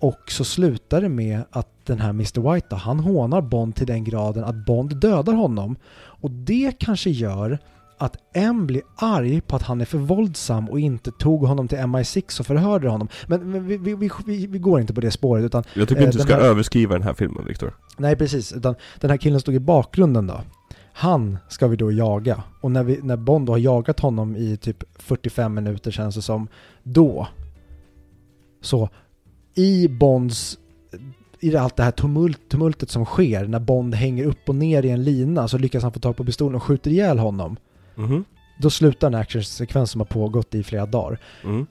[0.00, 2.52] Och så slutar det med att den här Mr.
[2.54, 5.76] White då, han hånar Bond till den graden att Bond dödar honom.
[5.96, 7.58] Och det kanske gör
[7.98, 11.78] att M blir arg på att han är för våldsam och inte tog honom till
[11.78, 13.08] MI6 och förhörde honom.
[13.26, 13.94] Men, men vi, vi,
[14.26, 16.36] vi, vi, går inte på det spåret utan Jag tycker eh, inte du den ska
[16.36, 17.74] här- överskriva den här filmen, Viktor.
[17.96, 18.52] Nej, precis.
[18.52, 20.40] Utan den här killen stod i bakgrunden då.
[20.98, 22.42] Han ska vi då jaga.
[22.60, 26.48] Och när, vi, när Bond har jagat honom i typ 45 minuter känns det som,
[26.82, 27.28] då,
[28.60, 28.88] så
[29.54, 30.58] i Bonds,
[31.40, 34.90] i allt det här tumult, tumultet som sker, när Bond hänger upp och ner i
[34.90, 37.56] en lina så lyckas han få tag på pistolen och skjuter ihjäl honom.
[37.94, 38.24] Mhm.
[38.60, 41.20] Då slutar en actionsekvens som har pågått i flera dagar.
[41.44, 41.66] Mm.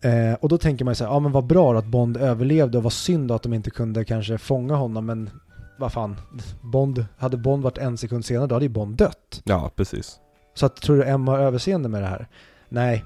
[0.00, 2.78] Eh, och då tänker man ju så här, ja men vad bra att Bond överlevde
[2.78, 5.30] och vad synd då att de inte kunde kanske fånga honom men
[5.78, 6.16] vad fan,
[6.60, 9.42] Bond, hade Bond varit en sekund senare då hade ju Bond dött.
[9.44, 10.20] Ja, precis.
[10.54, 12.28] Så att, tror du Emma har överseende med det här?
[12.68, 13.04] Nej,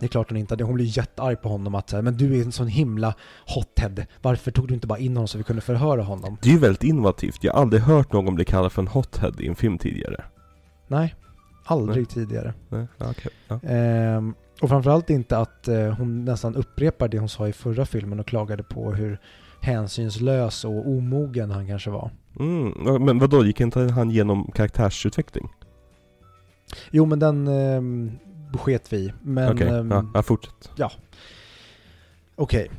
[0.00, 0.64] det är klart hon inte hade.
[0.64, 3.14] Hon blir jättearg på honom att här, men du är en sån himla
[3.46, 4.06] hothead.
[4.22, 6.36] Varför tog du inte bara in honom så vi kunde förhöra honom?
[6.42, 7.44] Det är ju väldigt innovativt.
[7.44, 10.24] Jag har aldrig hört någon bli kallad för en hothead i en film tidigare.
[10.88, 11.14] Nej,
[11.64, 12.54] aldrig tidigare.
[12.68, 13.32] Nej, ja, okej.
[13.48, 13.60] Ja.
[13.62, 18.20] Ehm, och framförallt inte att eh, hon nästan upprepar det hon sa i förra filmen
[18.20, 19.20] och klagade på hur
[19.60, 22.10] hänsynslös och omogen han kanske var.
[22.38, 22.72] Mm.
[22.84, 25.48] ja, Men vadå, gick inte han igenom karaktärsutveckling?
[26.90, 28.18] Jo men den ehm,
[28.52, 29.12] sket vi.
[29.22, 30.70] Men Okej, ehm, ja, ja, fortsätt.
[32.36, 32.70] okej.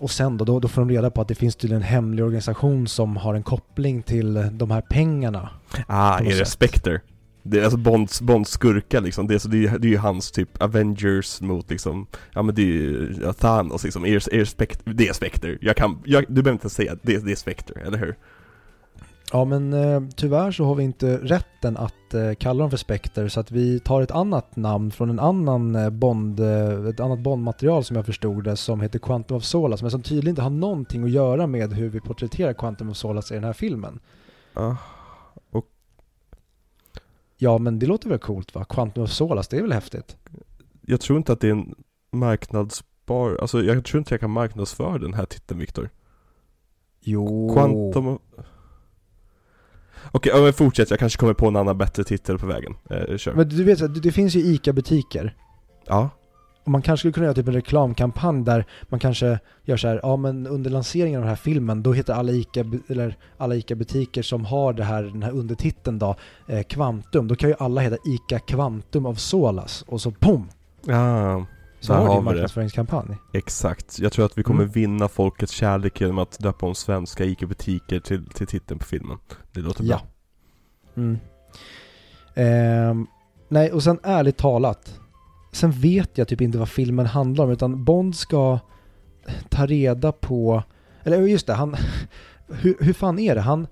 [0.00, 2.24] Och sen då, då, då får de reda på att det finns tydligen en hemlig
[2.24, 5.50] organisation som har en koppling till de här pengarna.
[5.86, 6.46] Ah, är det.
[6.46, 7.00] Spectre?
[7.46, 9.98] Det är alltså Bonds, Bonds skurkar liksom, det är, så det, är, det är ju
[9.98, 14.44] hans typ Avengers mot liksom, ja men det är ju ja, Thanos liksom, är, är
[14.44, 15.58] Spectre, det är Spectre.
[15.60, 18.16] Jag kan, jag, du behöver inte säga det, det är Spectre, eller hur?
[19.32, 23.30] Ja men eh, tyvärr så har vi inte rätten att eh, kalla dem för Spectre
[23.30, 27.18] så att vi tar ett annat namn från en annan eh, Bond, eh, ett annat
[27.18, 30.50] Bond-material som jag förstod det som heter Quantum of Solace men som tydligen inte har
[30.50, 34.00] någonting att göra med hur vi porträtterar Quantum of Solace i den här filmen.
[34.54, 34.76] Ja,
[37.36, 38.64] Ja men det låter väl coolt va?
[38.64, 40.16] Quantum of Solace, det är väl häftigt?
[40.86, 41.74] jag tror inte att det är en
[42.12, 45.90] marknadsbar, alltså jag tror inte jag kan marknadsföra den här titeln Viktor.
[47.00, 47.54] Jo.
[47.54, 48.20] Quantum of...
[50.10, 52.74] Okej, ja, men fortsätt, jag kanske kommer på en annan bättre titel på vägen.
[52.90, 53.34] Eh, kör.
[53.34, 55.36] Men du vet, det finns ju ICA-butiker.
[55.86, 56.10] Ja.
[56.64, 60.00] Och man kanske skulle kunna göra typ en reklamkampanj där man kanske gör så här,
[60.02, 64.22] ja men under lanseringen av den här filmen då heter alla ICA, eller alla ICA-butiker
[64.22, 66.16] som har det här, den här undertiteln då,
[66.48, 70.48] eh, Quantum, då kan ju alla heta ICA Quantum of Solas och så POM!
[70.86, 71.46] Ja,
[71.80, 73.16] Så har du en marknadsföringskampanj.
[73.32, 73.98] exakt.
[73.98, 74.72] Jag tror att vi kommer Mm.
[74.72, 79.18] vinna folkets kärlek genom att döpa om svenska ICA-butiker till, till titeln på filmen.
[79.52, 79.96] Det låter Ja.
[79.96, 80.02] bra.
[81.02, 81.18] Mm.
[82.34, 83.06] Ehm,
[83.48, 85.00] nej, och sen ärligt talat,
[85.54, 88.58] sen vet jag typ inte vad filmen handlar om utan Bond ska
[89.48, 90.62] ta reda på,
[91.02, 91.76] eller just det, han,
[92.48, 93.40] hur, hur fan är det?
[93.40, 93.66] Han,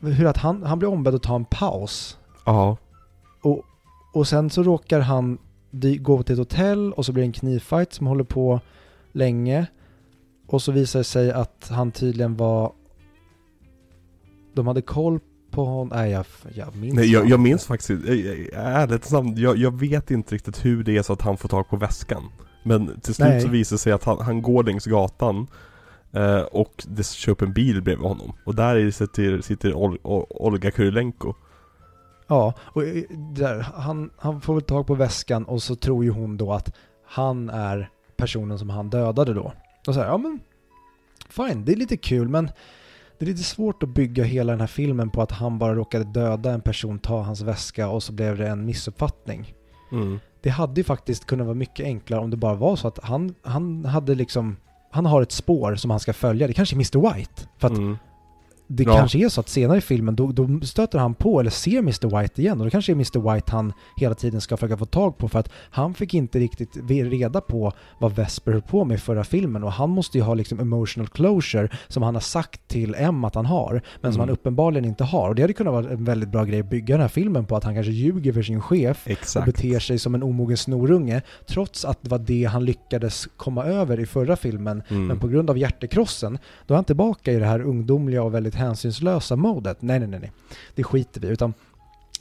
[0.00, 2.76] hur att han, han blir ombedd att ta en paus Ja.
[3.42, 3.62] och,
[4.12, 5.38] och sen så råkar han
[6.00, 8.60] gå till ett hotell och så blir det en knivfight som håller på
[9.12, 9.66] länge
[10.46, 12.72] och så visar det sig att han tydligen var
[14.54, 15.20] de hade koll
[15.54, 17.90] på honom, nej jag, jag minns Nej, jag, jag minns faktiskt,
[18.52, 21.68] ärligt talat, jag, jag vet inte riktigt hur det är så att han får tag
[21.68, 22.22] på väskan.
[22.62, 23.40] Men till slut Nej.
[23.40, 25.46] så visar det sig att han, han går längs gatan
[26.12, 28.32] eh, och det kör upp en bil bredvid honom.
[28.44, 31.34] Och där sitter, sitter Ol, Ol, Olga Kurilenko.
[32.26, 36.10] Ja, och eh, där, han, han får väl tag på väskan och så tror ju
[36.10, 36.74] hon då att
[37.06, 39.52] han är personen som han dödade då.
[39.86, 40.40] Och så här, ja men
[41.28, 42.50] fine, det är lite kul men
[43.18, 46.04] det är lite svårt att bygga hela den här filmen på att han bara råkade
[46.04, 49.54] döda en person, ta hans väska och så blev det en missuppfattning.
[49.92, 50.18] Mm.
[50.40, 53.34] Det hade ju faktiskt kunnat vara mycket enklare om det bara var så att han,
[53.42, 54.56] han hade liksom,
[54.90, 56.46] han har ett spår som han ska följa.
[56.46, 57.14] Det kanske är Mr.
[57.14, 57.42] White.
[57.58, 57.98] För att Mm.
[58.66, 58.96] Det Ja.
[58.96, 62.20] kanske är så att senare i filmen då, då stöter han på eller ser Mr.
[62.20, 63.32] White igen och då kanske är Mr.
[63.34, 66.76] White han hela tiden ska försöka få tag på för att han fick inte riktigt
[66.90, 70.34] reda på vad Vesper höll på med i förra filmen och han måste ju ha
[70.34, 74.28] liksom emotional closure som han har sagt till M att han har men som Mm.
[74.28, 76.94] han uppenbarligen inte har och det hade kunnat vara en väldigt bra grej att bygga
[76.94, 79.46] den här filmen på att han kanske ljuger för sin chef och Exakt.
[79.46, 84.00] beter sig som en omogen snorunge trots att det var det han lyckades komma över
[84.00, 85.06] i förra filmen Mm.
[85.06, 88.53] men på grund av hjärtekrossen, då är han tillbaka i det här ungdomliga och väldigt
[88.54, 89.82] hänsynslösa modet.
[89.82, 90.32] Nej, nej, nej, nej.
[90.74, 91.54] Det skiter vi utan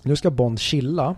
[0.01, 1.15] nu ska Bond chilla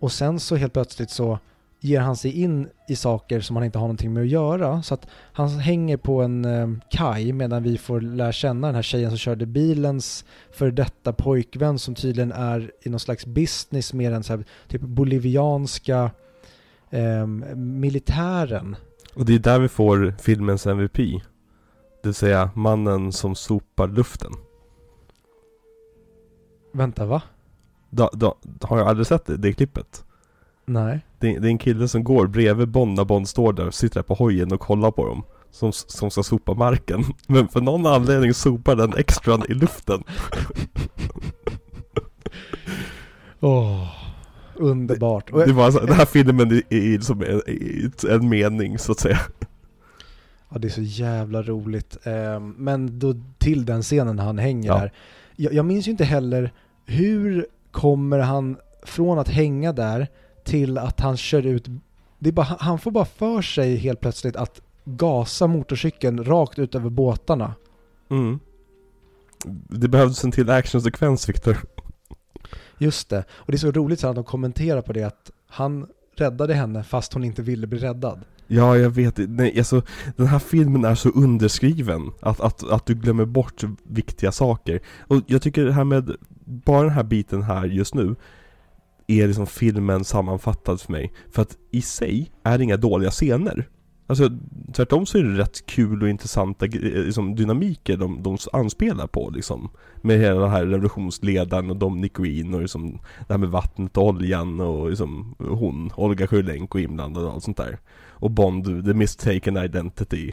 [0.00, 1.38] och sen så helt plötsligt så
[1.80, 4.82] ger han sig in i saker som han inte har någonting med att göra.
[4.82, 8.82] Så att han hänger på en eh, kaj medan vi får lära känna den här
[8.82, 14.12] tjejen som körde bilens för detta pojkvän som tydligen är i någon slags business med
[14.12, 16.10] den så här, typ bolivianska
[16.90, 17.26] eh,
[17.56, 18.76] militären.
[19.14, 20.96] Och det är där vi får filmens MVP.
[20.96, 24.32] Det vill säga mannen som sopar luften.
[26.72, 27.22] Vänta, va?
[27.90, 30.04] Da, da, har jag aldrig sett det, det klippet?
[30.64, 31.00] Nej.
[31.18, 33.94] Det, det är en kille som går bredvid Bond när Bond står där och sitter
[33.94, 35.22] där på hojen och kollar på dem.
[35.50, 37.04] Som, som ska sopa marken.
[37.26, 40.04] Men för någon anledning sopar den extran i luften.
[43.40, 43.86] Åh,
[44.54, 45.30] underbart.
[45.30, 47.42] Och, Det var så, den här filmen är, är som en,
[48.10, 49.18] en mening så att säga.
[50.48, 51.96] ja, det är så jävla roligt.
[52.04, 54.78] Ehm, men då till den scenen han hänger Ja.
[54.78, 54.92] där.
[55.40, 56.52] Jag, jag minns ju inte heller
[56.86, 60.08] hur kommer han från att hänga där
[60.44, 61.66] till att han kör ut.
[62.18, 66.74] Det är bara, han får bara för sig helt plötsligt att gasa motorcykeln rakt ut
[66.74, 67.54] över båtarna.
[68.10, 68.38] Mm.
[69.68, 71.58] Det behövdes en till actionsekvens Viktor.
[72.78, 73.24] Just det.
[73.30, 76.84] Och det är så roligt så att de kommenterar på det att han räddade henne
[76.84, 78.24] fast hon inte ville bli räddad.
[78.50, 79.18] Ja, jag vet.
[79.18, 79.82] Nej, alltså,
[80.16, 84.80] den här filmen är så underskriven att, att, att du glömmer bort viktiga saker.
[85.00, 88.14] Och jag tycker det här med, bara den här biten här just nu,
[89.06, 91.12] är liksom filmen sammanfattad för mig.
[91.30, 93.68] För att i sig är det inga dåliga scener.
[94.06, 94.30] Alltså
[94.72, 99.30] tvärtom så är det rätt kul och intressanta eh, liksom, dynamiker de, de anspelar på
[99.30, 99.70] liksom.
[100.02, 102.92] Med hela den här revolutionsledaren och Dominic Green och liksom
[103.26, 107.56] det här med vattnet och oljan och liksom hon, Olga Sjölenko, inblandad och allt sånt
[107.56, 107.78] där.
[108.20, 110.32] Och Bond, the mistaken identity.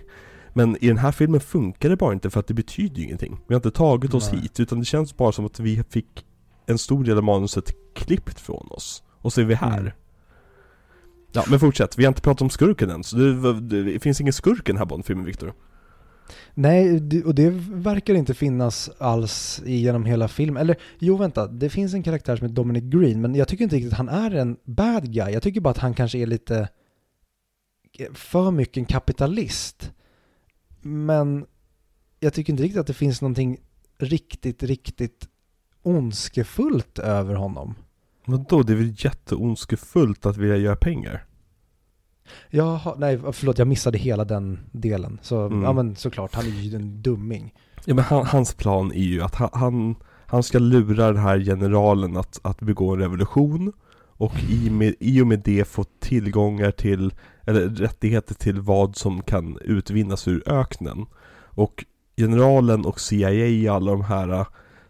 [0.54, 3.38] Men i den här filmen funkar det bara inte för att det betyder ju ingenting.
[3.48, 4.42] Vi har inte tagit oss Nej.
[4.42, 6.26] hit utan det känns bara som att vi fick
[6.66, 9.04] en stor del av manuset klippt från oss.
[9.22, 9.80] Och så är vi här.
[9.80, 9.92] Mm.
[11.32, 14.34] Ja men fortsätt, vi har inte pratat om skurken än, så det, det, finns ingen
[14.34, 15.54] skurk i den här Bond-filmen Viktor.
[16.54, 20.62] Nej, och det verkar inte finnas alls genom hela filmen.
[20.62, 23.76] Eller jo, vänta, det finns en karaktär som heter Dominic Green, men jag tycker inte
[23.76, 25.34] riktigt att han är en bad guy.
[25.34, 26.70] Jag tycker bara att han kanske är lite
[28.14, 29.92] för mycket en kapitalist.
[30.82, 31.46] Men
[32.20, 33.58] jag tycker inte riktigt att det finns någonting
[33.98, 35.28] riktigt, riktigt
[35.84, 37.76] ondskefullt över honom.
[38.26, 41.26] Men då, det är väl jätteondskefullt att vilja göra pengar?
[42.50, 45.20] Jaha, nej förlåt, jag missade hela den delen.
[45.22, 45.64] Så, Mm.
[45.64, 47.54] ja men såklart, han är ju en dumming.
[47.86, 49.96] Ja men han, hans plan är ju att han, han,
[50.28, 53.74] han ska lura den här generalen att, att begå en revolution
[54.18, 57.14] och i, med, i och med det få tillgångar till,
[57.46, 61.06] eller rättigheter till vad som kan utvinnas ur öknen.
[61.44, 61.86] Och
[62.18, 64.46] generalen och CIA och alla de här äh,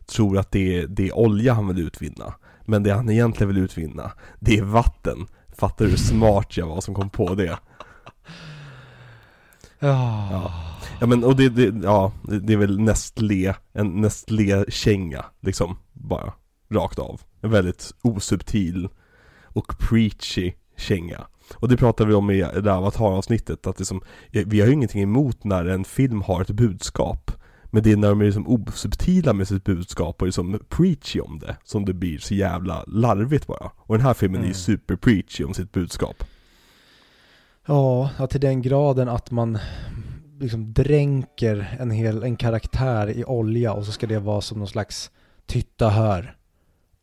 [0.05, 2.33] tror att det är, det är olja han vill utvinna.
[2.65, 5.27] Men det han egentligen vill utvinna, det är vatten.
[5.57, 7.57] Fattar du hur smart jag var som kom på det?
[9.79, 10.51] Ja.
[10.99, 16.33] Ja men och det, det, ja, det, det är väl Nestlé, en Nestlé-känga liksom, bara,
[16.69, 17.21] rakt av.
[17.41, 18.89] En väldigt osubtil
[19.43, 21.27] och preachy känga.
[21.53, 24.73] Och det pratar vi om i det här Avatar-avsnittet, att det som, vi har ju
[24.73, 27.31] ingenting emot när en film har ett budskap.
[27.65, 31.39] Men det är när de är liksom osubtila med sitt budskap och liksom preachy om
[31.39, 33.71] det, som det blir så jävla larvigt bara.
[33.77, 34.53] Och den här filmen är ju Mm.
[34.55, 36.23] super preachy om sitt budskap.
[37.67, 39.57] Ja, ja, till den graden att man
[40.39, 44.67] liksom dränker en hel en karaktär i olja och så ska det vara som någon
[44.67, 45.11] slags
[45.45, 46.35] titta här.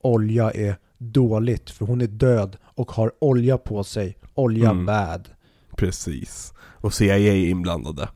[0.02, 4.16] Olja är dåligt för hon är död och har olja på sig.
[4.34, 4.86] Olja Mm.
[4.86, 5.28] bad.
[5.76, 6.52] Precis.
[6.58, 8.08] Och CIA är inblandade.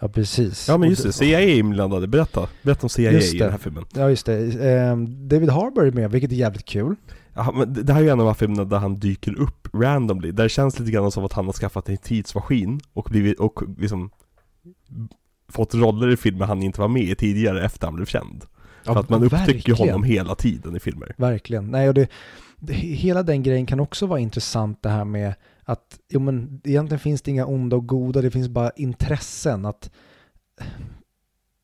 [0.00, 0.68] Ja, precis.
[0.68, 2.48] Ja men just det, CIA är inblandade, berätta.
[2.62, 3.44] Berätta om CIA Just i det.
[3.44, 3.84] den här filmen.
[3.94, 4.70] Ja, just det.
[4.74, 6.96] Ehm, David Harbour är med, vilket är jävligt kul.
[7.34, 9.38] Ja, men det det här är ju en av de här filmerna där han dyker
[9.40, 13.08] upp randomly, där det känns lite grann som att han har skaffat en tidsmaskin och
[13.10, 14.10] blivit, och liksom
[15.48, 18.44] fått roller i filmer han inte var med i tidigare efter han blev känd.
[18.84, 19.78] Ja, För att man upptäcker verkligen.
[19.78, 21.14] honom hela tiden i filmer.
[21.16, 21.66] Verkligen.
[21.66, 22.08] Nej, och det,
[22.56, 26.98] det, hela den grejen kan också vara intressant det här med att, jo men egentligen
[26.98, 29.64] finns det inga onda och goda, det finns bara intressen.
[29.66, 29.90] Att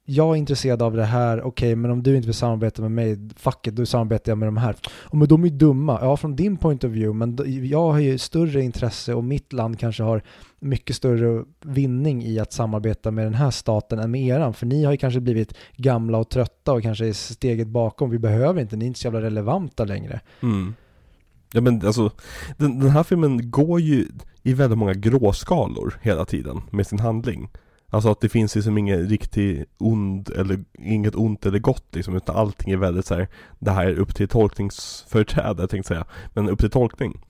[0.08, 3.18] jag är intresserad av det här, okej, men om du inte vill samarbeta med mig,
[3.36, 4.76] fuck it, då samarbetar jag med de här.
[4.88, 7.38] Och men de är ju dumma, ja från din point of view, men
[7.68, 10.22] jag har ju större intresse och mitt land kanske har
[10.60, 14.84] mycket större vinning i att samarbeta med den här staten än med eran, för ni
[14.84, 18.76] har ju kanske blivit gamla och trötta och kanske är steget bakom, vi behöver inte,
[18.76, 20.20] ni är inte så jävla relevanta längre.
[20.42, 20.74] Mm.
[21.52, 22.10] Ja men alltså,
[22.56, 24.08] den, den här filmen går ju
[24.42, 27.48] i väldigt många gråskalor hela tiden med sin handling.
[27.88, 32.36] Alltså att det finns liksom ingen riktig ond eller inget ont eller gott liksom, utan
[32.36, 33.28] allting är väldigt så här.
[33.58, 37.20] det här är upp till tolkningsföreträde tänkte jag säga, men upp till tolkning.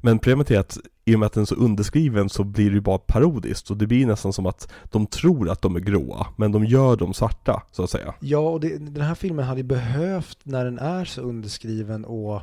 [0.00, 2.74] Men problemet är att i och med att den är så underskriven så blir det
[2.74, 6.26] ju bara parodiskt och det blir nästan som att de tror att de är gråa,
[6.36, 8.14] men de gör dem svarta så att säga.
[8.20, 12.40] Ja, och det, den här filmen hade ju behövt när den är så underskriven och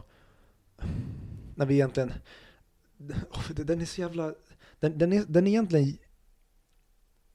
[1.56, 2.12] när vi egentligen,
[3.50, 4.34] den är så jävla,
[4.80, 5.98] den, den, är, den är egentligen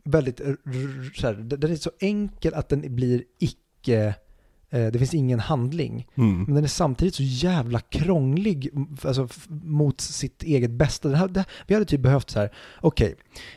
[0.05, 0.41] väldigt,
[1.15, 4.15] så här, den är så enkel att den blir icke,
[4.71, 6.07] det finns ingen handling.
[6.15, 6.43] Mm.
[6.43, 8.71] Men den är samtidigt så jävla krånglig
[9.05, 11.09] alltså, mot sitt eget bästa.
[11.09, 12.51] Den här, det, vi hade typ behövt så här,
[12.81, 13.15] okej,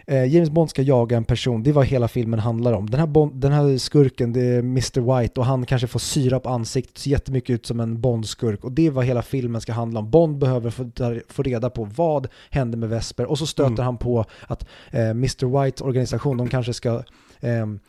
[0.08, 2.90] eh, James Bond ska jaga en person, det är vad hela filmen handlar om.
[2.90, 5.20] Den här, Bond, den här skurken, det är Mr.
[5.20, 8.72] White och han kanske får syra på ansiktet, ser jättemycket ut som en Bond-skurk och
[8.72, 10.10] det är vad hela filmen ska handla om.
[10.10, 10.92] Bond behöver få,
[11.30, 13.86] få reda på vad hände med Vesper och så stöter Mm.
[13.86, 15.64] han på att eh, Mr.
[15.64, 17.04] Whites organisation, de kanske ska
[17.42, 17.80] ehm,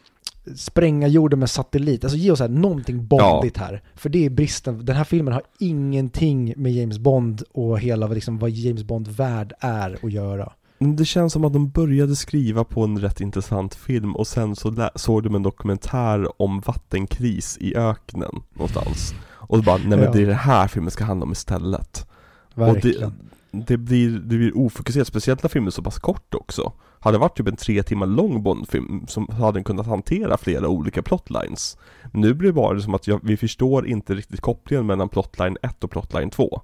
[0.56, 2.04] spränga jorden med satellit.
[2.04, 3.82] Alltså ge oss här någonting bondigt här.
[3.94, 4.84] För det är bristen.
[4.84, 9.98] Den här filmen har ingenting med James Bond och hela liksom, vad James Bond-värld är
[10.02, 10.52] att göra.
[10.78, 14.90] Det känns som att de började skriva på en rätt intressant film och sen så
[14.94, 19.14] såg de en dokumentär om vattenkris i öknen någonstans.
[19.30, 20.12] Och bara, nej men Ja.
[20.12, 22.06] det är det här filmen ska handla om istället.
[22.54, 23.04] Verkligen.
[23.04, 23.12] Och
[23.52, 26.72] det, det, blir, det blir ofokuserat, speciellt när filmen är så pass kort också.
[27.04, 30.68] Hade det varit typ en tre timmar lång Bondfilm som hade den kunnat hantera flera
[30.68, 31.76] olika plotlines.
[32.12, 35.56] Men nu blir det bara som att jag, vi förstår inte riktigt kopplingen mellan plotline
[35.62, 36.62] 1 och plotline 2.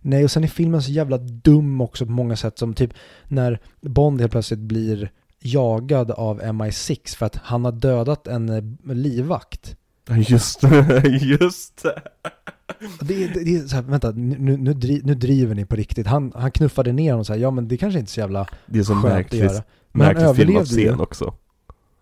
[0.00, 2.58] Nej, och sen är filmen så jävla dum också på många sätt.
[2.58, 2.94] Som typ
[3.28, 5.10] när Bond helt plötsligt blir
[5.40, 9.76] jagad av MI6 för att han har dödat en eh, livvakt.
[10.28, 12.02] Just det, just det.
[13.00, 16.06] Det, det, det är så här, vänta, nu, nu, nu driver ni på riktigt.
[16.06, 18.20] Han, han knuffade ner honom och så här, ja men det kanske inte är så
[18.20, 19.62] jävla Det är så skönt att märkligt, göra.
[19.92, 20.64] Men märkligt ju.
[20.64, 21.34] scen också.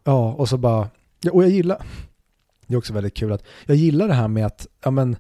[0.05, 0.89] Ja, och så bara,
[1.21, 1.87] ja, och jag gillar,
[2.67, 5.17] det är också väldigt kul att, jag gillar det här med att, ja men,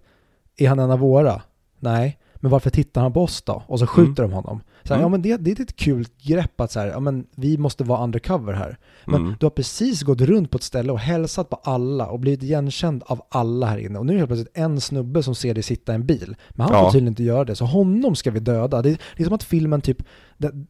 [0.56, 1.42] är han en av våra?
[1.78, 3.62] Nej, men varför tittar han på oss då?
[3.66, 4.60] Och så skjuter de honom.
[4.86, 5.02] Så här, Mm.
[5.02, 7.84] Ja men det, det är ett kul grepp att så här, ja men vi måste
[7.84, 8.78] vara undercover här.
[9.04, 9.34] Men Mm.
[9.40, 13.02] du har precis gått runt på ett ställe och hälsat på alla och blivit igenkänd
[13.06, 13.98] av alla här inne.
[13.98, 16.36] Och nu är det helt plötsligt en snubbe som ser dig sitta i en bil.
[16.50, 16.84] Men han Ja.
[16.84, 18.82] får tydligen inte göra det, så honom ska vi döda.
[18.82, 19.98] Det, det är som att filmen typ,
[20.38, 20.66] den,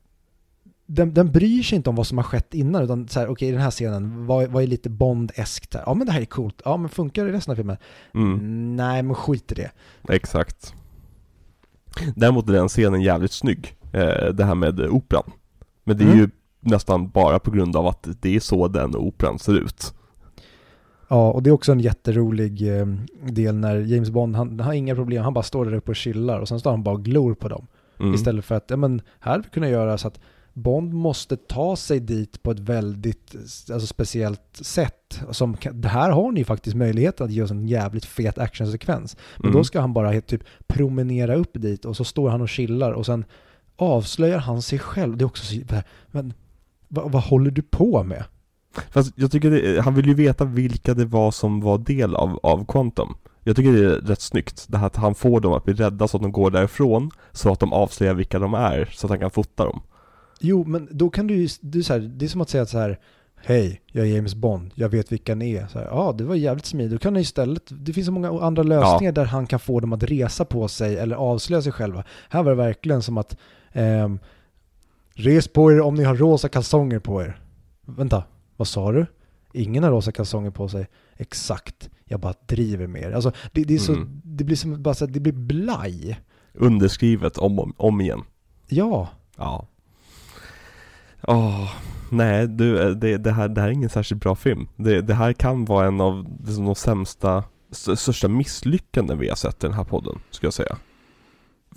[0.87, 3.49] den, den bryr sig inte om vad som har skett innan, utan så här, okej
[3.49, 5.83] i den här scenen, vad, vad är lite Bond-eskt här?
[5.87, 7.77] Ja men det här är coolt, ja men funkar det i resten av filmen?
[8.15, 8.77] Mm.
[8.77, 9.71] Nej men skit i det.
[10.09, 10.75] Exakt.
[12.17, 13.77] Däremot är den scenen jävligt snygg.
[13.95, 15.31] Eh, det här med operan.
[15.85, 16.19] Men det är Mm.
[16.19, 16.29] ju
[16.61, 19.95] nästan bara på grund av att det är så den operan ser ut.
[21.09, 22.87] Ja, och det är också en jätterolig eh,
[23.31, 25.97] del när James Bond, han, han har inga problem, han bara står där uppe och
[25.97, 27.67] chillar och sen står han bara och glor på dem.
[28.01, 28.15] Mm.
[28.15, 30.21] Istället för att, ja men här hade vi kunnat göra så att
[30.53, 33.35] Bond måste ta sig dit på ett väldigt
[33.73, 35.21] alltså, speciellt sätt.
[35.31, 39.17] Som, här har ni ju faktiskt möjligheten att ge oss en jävligt fet actionsekvens.
[39.37, 39.57] Men Mm.
[39.59, 43.07] då ska han bara typ promenera upp dit och så står han och chillar och
[43.07, 43.25] sen
[43.77, 45.17] avslöjar han sig själv.
[45.17, 45.61] Det är också så,
[46.11, 46.35] men
[46.89, 48.25] vad, vad håller du på med?
[48.91, 52.41] Fast jag tycker det, han vill ju veta vilka det var som var del av,
[52.43, 53.15] av Quantum.
[53.43, 56.09] Jag tycker det är rätt snyggt, det här att han får dem att bli rädda
[56.09, 59.19] så att de går därifrån, så att de avslöjar vilka de är, så att han
[59.19, 59.81] kan fota dem.
[60.41, 62.79] Jo, men då kan du ju, du, så här, det är som att säga så
[62.79, 62.99] här,
[63.45, 65.67] hej, jag är James Bond, jag vet vilka ni är.
[65.67, 66.93] Så här, Ja, det var jävligt smidigt.
[66.93, 69.93] Då kan han istället, det finns så många andra lösningar där han kan få dem
[69.93, 72.05] att resa på sig eller avslöja sig själva.
[72.29, 73.37] Här var det verkligen som att,
[73.75, 74.19] ehm,
[75.15, 77.41] res på er om ni har rosa kalsonger på er.
[77.87, 78.25] Vänta,
[78.57, 79.07] vad sa du?
[79.53, 80.87] Ingen har rosa kalsonger på sig.
[81.17, 83.13] Exakt, jag bara driver med er.
[83.13, 84.21] Alltså, det, det är så, Mm.
[84.25, 86.21] det blir som bara så det blir blaj.
[86.53, 88.23] Underskrivet om, om, om igen.
[88.69, 89.67] Ja, Ja.
[91.27, 91.71] Åh,
[92.11, 94.69] nej du, det, det, här, det här är ingen särskilt bra film.
[94.77, 99.37] Det, det här kan vara en av liksom, de sämsta, st- största misslyckanden vi har
[99.37, 100.77] sett i den här podden, skulle jag säga.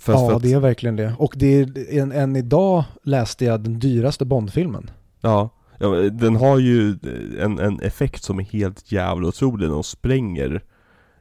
[0.06, 1.14] Ja att, det är verkligen det.
[1.18, 4.90] Och det är en, en idag läste jag den dyraste Bondfilmen.
[5.20, 6.98] ja, Ja, den har ju
[7.40, 10.62] en, en effekt som är helt jävla otrolig när de spränger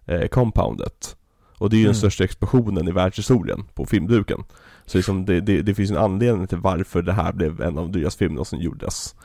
[0.05, 1.15] eh, compoundet.
[1.57, 1.91] Och det är ju Mm.
[1.91, 4.43] den största explosionen i världshistorien på filmduken.
[4.85, 7.91] Så liksom det, det, det finns en anledning till varför det här blev en av
[7.91, 9.15] de dyraste filmerna som gjordes.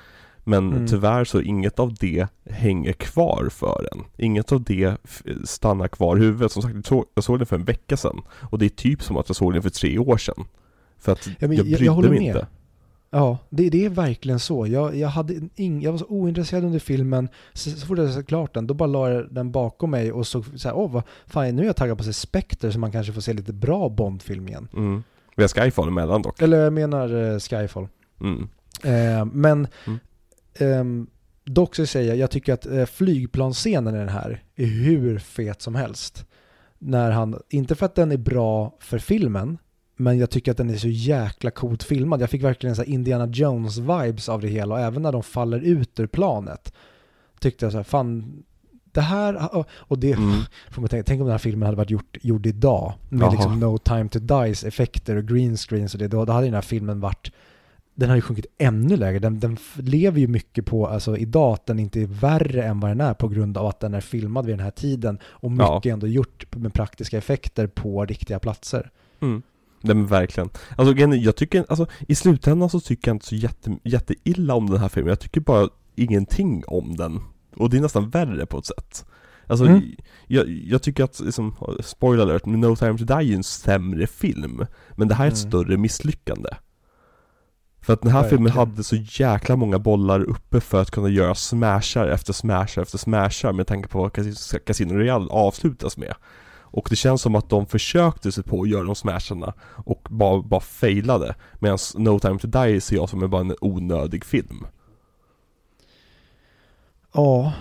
[0.44, 0.86] Men Mm.
[0.86, 4.04] tyvärr så inget av det hänger kvar för en.
[4.26, 4.96] Inget av det
[5.44, 6.52] stannar kvar i huvudet.
[6.52, 8.20] Som sagt, jag såg, jag såg den för en vecka sedan.
[8.50, 10.44] Och det är typ som att jag såg den för tre år sedan.
[10.98, 12.26] För att Ja, jag jag- brydde jag håller mig med.
[12.28, 12.46] inte.
[13.10, 14.66] Ja, det, det är verkligen så.
[14.66, 17.28] Jag, jag, hade ing, jag var så ointresserad under filmen.
[17.52, 20.26] Så, så fort jag såg klart den, då bara la jag den bakom mig och
[20.26, 22.78] så, så här, åh vad fan, nu är jag taggad på att se Spectre så
[22.78, 24.68] man kanske får se lite bra Bond-film igen.
[24.76, 25.02] Mm.
[25.36, 26.42] Vi har Skyfall emellan dock.
[26.42, 27.88] Eller jag menar eh, Skyfall.
[28.20, 28.48] Mm.
[28.84, 29.98] Eh, men Mm.
[30.58, 31.06] Ehm,
[31.44, 35.62] dock så säger jag, jag tycker att eh, flygplansscenen i den här är hur fet
[35.62, 36.26] som helst.
[36.78, 39.58] När han, inte för att den är bra för filmen,
[39.96, 42.22] men jag tycker att den är så jäkla coolt filmad.
[42.22, 46.00] Jag fick verkligen så Indiana Jones-vibes av det hela och även när de faller ut
[46.00, 46.72] ur planet
[47.40, 48.42] tyckte jag så här, fan,
[48.92, 50.40] det här, och det Mm.
[50.70, 53.30] får man tänka, tänk om den här filmen hade varit gjort, gjord idag med Jaha.
[53.30, 56.54] liksom No time to dies effekter och green screens och det, då, då hade den
[56.54, 57.32] här filmen varit
[57.94, 59.18] den har ju sjunkit ännu lägre.
[59.18, 62.90] Den, den lever ju mycket på, alltså idag, att den inte är värre än vad
[62.90, 65.74] den är på grund av att den är filmad vid den här tiden och Ja.
[65.74, 68.90] mycket ändå gjort med praktiska effekter på riktiga platser.
[69.20, 69.42] Mm.
[69.80, 70.48] Nej men verkligen.
[70.76, 74.78] Alltså jag tycker, alltså i slutändan så tycker jag inte så jätte, jätteilla om den
[74.80, 75.08] här filmen.
[75.08, 77.20] Jag tycker bara ingenting om den.
[77.56, 79.04] Och det är nästan värre på ett sätt.
[79.46, 79.82] Alltså, Mm.
[80.26, 84.06] jag, jag tycker att, liksom, spoiler alert, No Time To Die är ju en sämre
[84.06, 84.66] film.
[84.96, 85.50] Men det här är ett Mm.
[85.50, 86.48] större misslyckande.
[87.82, 91.34] För att den här filmen hade så jäkla många bollar uppe för att kunna göra
[91.34, 96.14] smashar efter smashar efter smashar med tanke på vad Cas- Casino Royale avslutas med.
[96.74, 99.52] Och det känns som att de försökte sig på att göra de smasharna
[99.84, 101.34] och bara, bara failade.
[101.58, 104.66] Medan No Time To Die ser jag som en bara en onödig film.
[107.14, 107.52] Ja,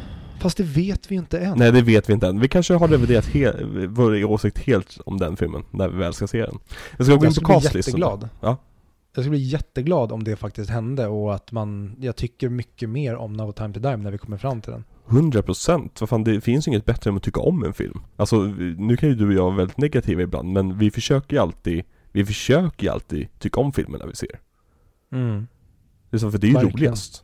[0.42, 1.58] fast det vet vi inte än.
[1.58, 2.40] Nej det vet vi inte än.
[2.40, 6.28] Vi kanske har reviderat he- vår åsikt helt om den filmen när vi väl ska
[6.28, 6.60] se den.
[6.98, 8.30] Jag ska gå in jag på skulle bli jätteglad.
[8.42, 8.58] Ja.
[9.14, 13.16] Jag skulle bli jätteglad om det faktiskt hände och att man, jag tycker mycket mer
[13.16, 14.84] om No time to die när vi kommer fram till den.
[15.08, 18.00] 100% vad fan det finns inget bättre än att tycka om en film.
[18.16, 18.42] Alltså
[18.78, 21.84] nu kan ju du och jag vara väldigt negativa ibland men vi försöker ju alltid
[22.12, 24.40] Vi försöker ju alltid tycka om filmerna vi ser.
[25.12, 25.48] Mm.
[26.10, 26.78] Det är så, för det är ju Verkligen.
[26.78, 27.24] roligast.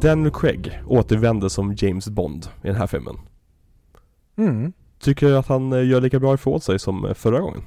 [0.00, 3.16] Daniel Craig återvänder som James Bond i den här filmen.
[4.36, 4.72] Mm.
[5.00, 7.62] Tycker du att han eh, gör lika bra ifrån sig som eh, förra gången?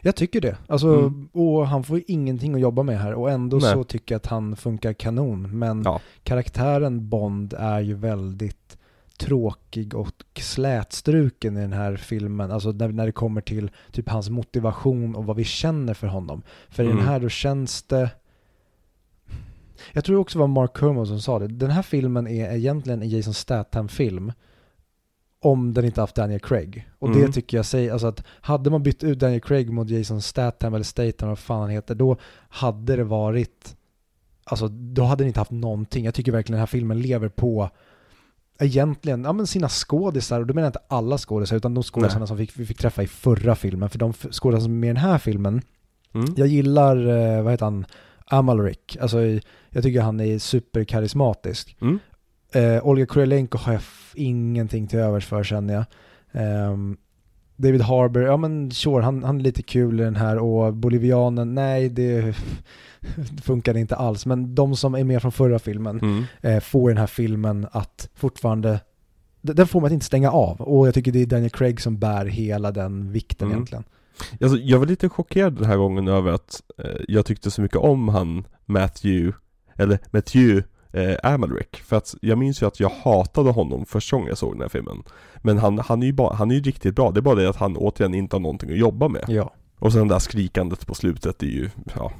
[0.00, 0.56] Jag tycker det.
[0.66, 1.28] Alltså, Mm.
[1.32, 3.72] och han får ingenting att jobba med här och ändå Nej.
[3.72, 5.58] så tycker jag att han funkar kanon.
[5.58, 6.00] Men Ja.
[6.22, 8.78] karaktären Bond är ju väldigt
[9.18, 12.50] tråkig och slätstruken i den här filmen.
[12.50, 16.42] Alltså när, när det kommer till typ hans motivation och vad vi känner för honom.
[16.68, 16.98] För i Mm.
[16.98, 18.10] den här då känns det
[19.92, 21.46] jag tror också det var Mark Kermode som sa det.
[21.48, 24.32] Den här filmen är egentligen en Jason Statham-film
[25.42, 26.88] om den inte haft Daniel Craig.
[26.98, 27.20] Och Mm.
[27.20, 30.74] det tycker jag säger, alltså att hade man bytt ut Daniel Craig mot Jason Statham
[30.74, 32.16] eller Statham, vad fan han heter, då
[32.48, 33.76] hade det varit,
[34.44, 36.04] alltså då hade den inte haft någonting.
[36.04, 37.70] Jag tycker verkligen den här filmen lever på
[38.60, 42.26] egentligen, ja men sina skådisar, och då menar jag inte alla skådisar, utan de skådisarna
[42.26, 43.90] som fick, vi fick träffa i förra filmen.
[43.90, 45.62] För de f- skådisar som är med i den här filmen,
[46.14, 46.34] Mm.
[46.36, 47.86] jag gillar, eh, vad heter han,
[48.26, 48.78] Amalric.
[49.00, 49.18] Alltså
[49.70, 51.76] jag tycker han är superkarismatisk.
[51.80, 51.98] Mm.
[52.54, 53.82] Eh, Olga Kurylenko har jag
[54.14, 55.84] ingenting till övers för känner jag.
[56.32, 56.96] Ehm,
[57.56, 61.54] David Harbour, ja men sure, han, han är lite kul i den här och Bolivianen,
[61.54, 62.36] nej det
[63.42, 64.26] funkar inte alls.
[64.26, 66.24] Men de som är med från förra filmen Mm.
[66.40, 68.80] eh, får den här filmen att fortfarande,
[69.40, 70.60] den får man att inte stänga av.
[70.60, 73.56] Och jag tycker det är Daniel Craig som bär hela den vikten Mm.
[73.56, 73.84] egentligen.
[74.40, 77.76] Alltså, jag var lite chockerad den här gången över att eh, jag tyckte så mycket
[77.78, 79.32] om han Matthew,
[79.76, 80.62] eller Matthew
[80.92, 81.66] eh, Amalric.
[81.84, 84.68] För att jag minns ju att jag hatade honom första gången jag såg den här
[84.68, 85.02] filmen.
[85.42, 87.48] Men han, han, är ju bara, han är ju riktigt bra, det är bara det
[87.48, 89.24] att han återigen inte har någonting att jobba med.
[89.28, 89.52] Ja.
[89.78, 92.12] Och sen det där skrikandet på slutet är ju, ja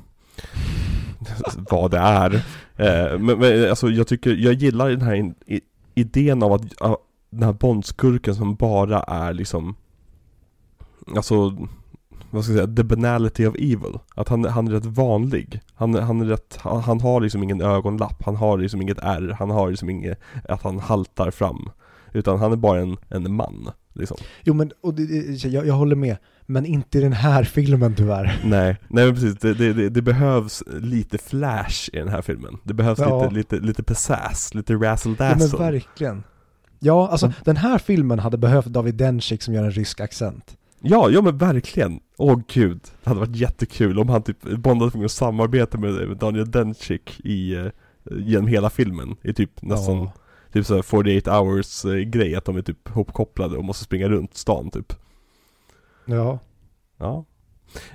[1.71, 2.35] vad det är.
[2.77, 5.61] Eh, men, men alltså jag tycker, jag gillar den här in, i,
[5.95, 6.97] idén av att, av
[7.31, 9.75] den här bondskurken som bara är liksom
[11.17, 11.57] Alltså
[12.33, 13.99] vad ska jag säga, the banality of evil.
[14.15, 15.61] Att han, han är rätt vanlig.
[15.75, 19.37] Han, han är rätt, han, han har liksom ingen ögonlapp, han har liksom inget R,
[19.39, 20.19] han har liksom inget,
[20.49, 21.71] att han haltar fram.
[22.13, 24.17] Utan han är bara en, en man, liksom.
[24.43, 25.03] Jo men, och det,
[25.45, 26.17] jag, jag håller med.
[26.47, 28.41] Men inte i den här filmen tyvärr.
[28.45, 29.39] Nej, nej men precis.
[29.39, 32.57] Det, det, det, behövs lite flash i den här filmen.
[32.65, 33.23] Det behövs Ja.
[33.23, 36.23] lite, lite, lite pizzazz, lite razzle Ja men verkligen.
[36.79, 37.35] Ja, alltså Mm.
[37.45, 40.57] den här filmen hade behövt David Dencik som gör en rysk accent.
[40.85, 42.01] Ja, ja men verkligen.
[42.17, 42.81] Åh gud.
[43.03, 47.57] Det hade varit jättekul om han typ bondade med att samarbeta med Daniel Denchik i,
[47.57, 47.71] uh,
[48.11, 49.17] genom hela filmen.
[49.23, 50.13] I typ nästan, Ja.
[50.53, 54.35] typ såhär 48 hours uh, grej, att de är typ hopkopplade och måste springa runt
[54.37, 54.93] stan typ.
[56.05, 56.39] Ja.
[56.99, 57.25] Ja.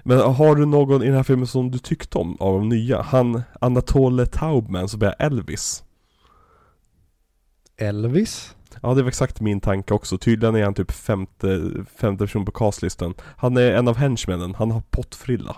[0.04, 3.02] Men har du någon i den här filmen som du tyckte om av de nya?
[3.02, 5.84] Han, Anatole Taubman som är Elvis.
[7.78, 8.56] Elvis?
[8.82, 12.52] Ja det var exakt min tanke också, tydligen är han typ femte, femte person på
[12.52, 13.14] castlistan.
[13.38, 15.56] Han är en av henchmännen, han har pottfrilla.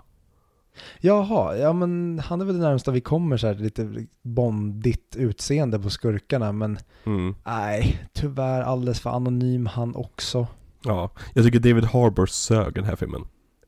[1.02, 5.80] Jaha, ja men han är väl det närmsta vi kommer så här lite bondigt utseende
[5.80, 7.36] på skurkarna men mm.
[7.46, 10.48] nej, tyvärr alldeles för anonym han också.
[10.84, 13.26] Ja, jag tycker David Harbour sög den här filmen.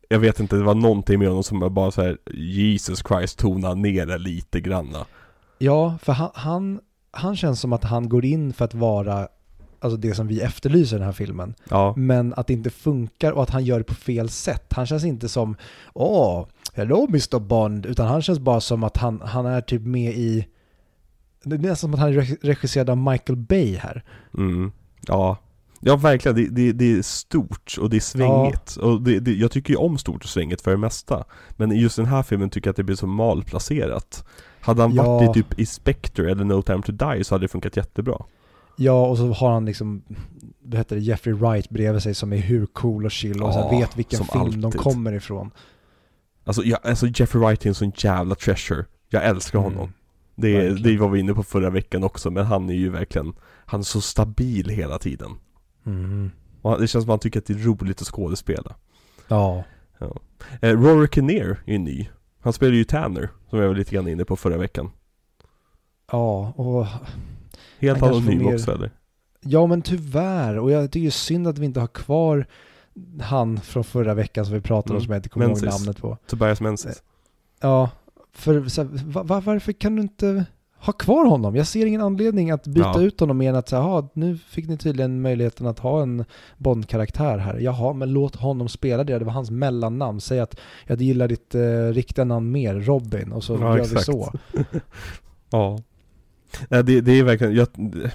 [0.10, 3.74] Jag vet inte, det var någonting med honom som bara så här Jesus Christ tona
[3.74, 5.06] ner det lite granna.
[5.58, 6.80] Ja, för han, han,
[7.12, 9.28] han känns som att han går in för att vara
[9.80, 11.54] alltså det som vi efterlyser i den här filmen.
[11.70, 14.74] Ja, Men att det inte funkar och att han gör det på fel sätt.
[14.74, 15.56] Han känns inte som
[15.94, 20.14] åh, hello Mr Bond, utan han känns bara som att han, han är typ med
[20.14, 20.48] i
[21.44, 24.04] det är nästan som att han är reg- regisserad av Michael Bay här.
[24.38, 24.72] mm.
[25.08, 25.38] Ja
[25.84, 29.52] Ja verkligen, det, det, det är stort och det är svängigt och det, det, jag
[29.52, 32.50] tycker ju om stort och svängigt för det mesta Men i just den här filmen
[32.50, 34.26] tycker jag att det blir så malplacerat
[34.62, 35.04] Hade han Ja.
[35.04, 38.26] varit i typ i Spectre eller No Time To Die så hade det funkat jättebra
[38.76, 40.02] Ja, och så har han liksom,
[40.64, 43.60] vad heter det, Jeffrey Wright bredvid sig som är hur cool och chill och så
[43.60, 44.82] Ja, vet vilken film de alltid.
[44.82, 45.52] kommer ifrån.
[46.44, 49.92] Alltså, jag, alltså Jeffrey Wright är en sån jävla treasure Jag älskar honom Mm.
[50.36, 50.84] Det, Verkligen.
[50.84, 53.34] det var vi inne på förra veckan också, men han är ju verkligen
[53.66, 55.32] Han är så stabil hela tiden
[55.86, 56.32] Mm.
[56.62, 58.76] och Det känns som att han tycker att det är roligt att skådespela
[59.28, 59.64] Ja.
[60.62, 62.10] eh, Rory Kinnear är ny
[62.42, 64.92] Han spelar ju Tanner, som jag var lite grann inne på förra veckan
[66.12, 66.86] Ja, och
[67.80, 68.92] Helt anonym mer- också eller?
[69.42, 72.46] Ja men tyvärr, och jag tycker synd att vi inte har kvar
[73.22, 75.06] han från förra veckan som vi pratade om Mm.
[75.06, 76.18] som jag inte kommer ihåg namnet på.
[76.28, 77.04] Tobias Menzies
[77.62, 77.90] Ja,
[78.32, 80.46] för så här, va, va, varför kan du inte
[80.86, 81.56] ha kvar honom?
[81.56, 83.02] Jag ser ingen anledning att byta Ja.
[83.02, 86.26] ut honom mer än att säga, jaha, nu fick ni tydligen möjligheten att ha en
[86.58, 87.60] Bond-karaktär här.
[87.60, 90.22] Jaha, men låt honom spela det, det var hans mellannamn.
[90.22, 94.00] Säg att jag gillar ditt eh, riktiga namn mer, Robin, och så Ja, gör exakt.
[94.10, 94.32] vi så.
[95.52, 95.78] Ja
[96.70, 97.68] Nej, det, det är verkligen, jag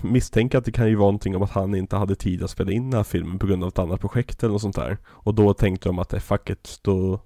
[0.03, 2.73] misstänker att det kan ju vara någonting om att han inte hade tid att spela
[2.73, 5.35] in den här filmen på grund av ett annat projekt eller något sånt där Och
[5.35, 7.21] då tänkte de att, eh, fuck it, då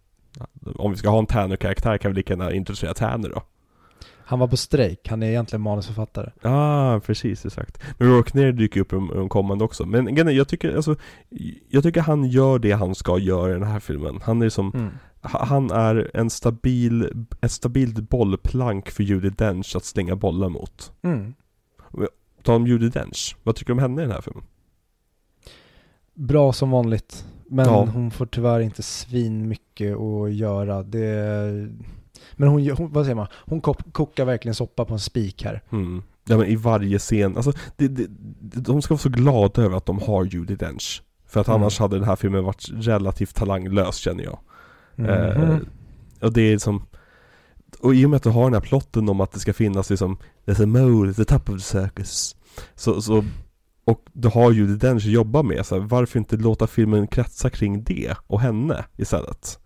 [0.76, 3.42] Om vi ska ha en Tanner-karaktär kan vi lika gärna introducera Tanner då
[4.30, 6.30] Han var på strejk, han är egentligen manusförfattare.
[6.42, 7.82] Ah, precis, exakt.
[7.98, 9.86] Men Rourke Ner dyker upp i de- kommande också.
[9.86, 10.96] Men är, jag tycker, alltså,
[11.68, 14.20] jag tycker han gör det han ska göra i den här filmen.
[14.22, 14.90] Han är som, Mm.
[15.22, 20.92] ha- han är en stabil, ett stabilt bollplank för Judi Dench att slänga bollar mot.
[21.02, 21.34] Mm.
[22.42, 24.44] Ta om Judi Dench, vad tycker du om henne i den här filmen?
[26.14, 27.24] Bra som vanligt.
[27.46, 27.88] Men Ja.
[27.94, 30.82] hon får tyvärr inte svin mycket att göra.
[30.82, 31.68] Det...
[32.36, 33.26] Men hon, hon, vad säger man?
[33.32, 35.62] Hon kop- kokar verkligen soppa på en spik här.
[35.72, 36.02] Mm.
[36.24, 38.06] Ja men i varje scen, alltså det, det,
[38.60, 41.02] de ska vara så glada över att de har Judi Dench.
[41.26, 41.60] För att Mm.
[41.60, 44.38] annars hade den här filmen varit relativt talanglös känner jag.
[45.08, 45.66] Eh, Mhm.
[46.20, 46.86] och det är som
[47.80, 49.90] Och i och med att du har den här plotten om att det ska finnas
[49.90, 52.36] liksom There's a mole the top of the circus
[52.74, 53.24] Så, så
[53.84, 57.50] Och du har ju den att jobba med, så här, varför inte låta filmen kretsa
[57.50, 59.58] kring det och henne istället?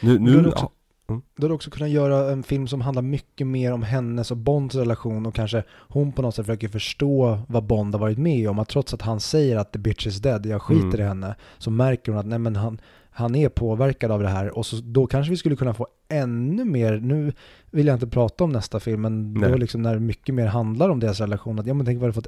[0.00, 0.70] Nu, nu, också-
[1.10, 4.30] ja, Då hade du också kunnat göra en film som handlar mycket mer om hennes
[4.30, 8.18] och Bonds relation och kanske hon på något sätt försöker förstå vad Bond har varit
[8.18, 8.58] med om.
[8.58, 11.00] Att trots att han säger att the bitch is dead, jag skiter Mm.
[11.00, 12.80] i henne, så märker hon att nej men han,
[13.10, 16.64] han är påverkad av det här och så, då kanske vi skulle kunna få ännu
[16.64, 17.32] mer, nu
[17.70, 19.58] vill jag inte prata om nästa film, men då Nej.
[19.58, 22.26] liksom när mycket mer handlar om deras relation, att ja men tänk vad det fått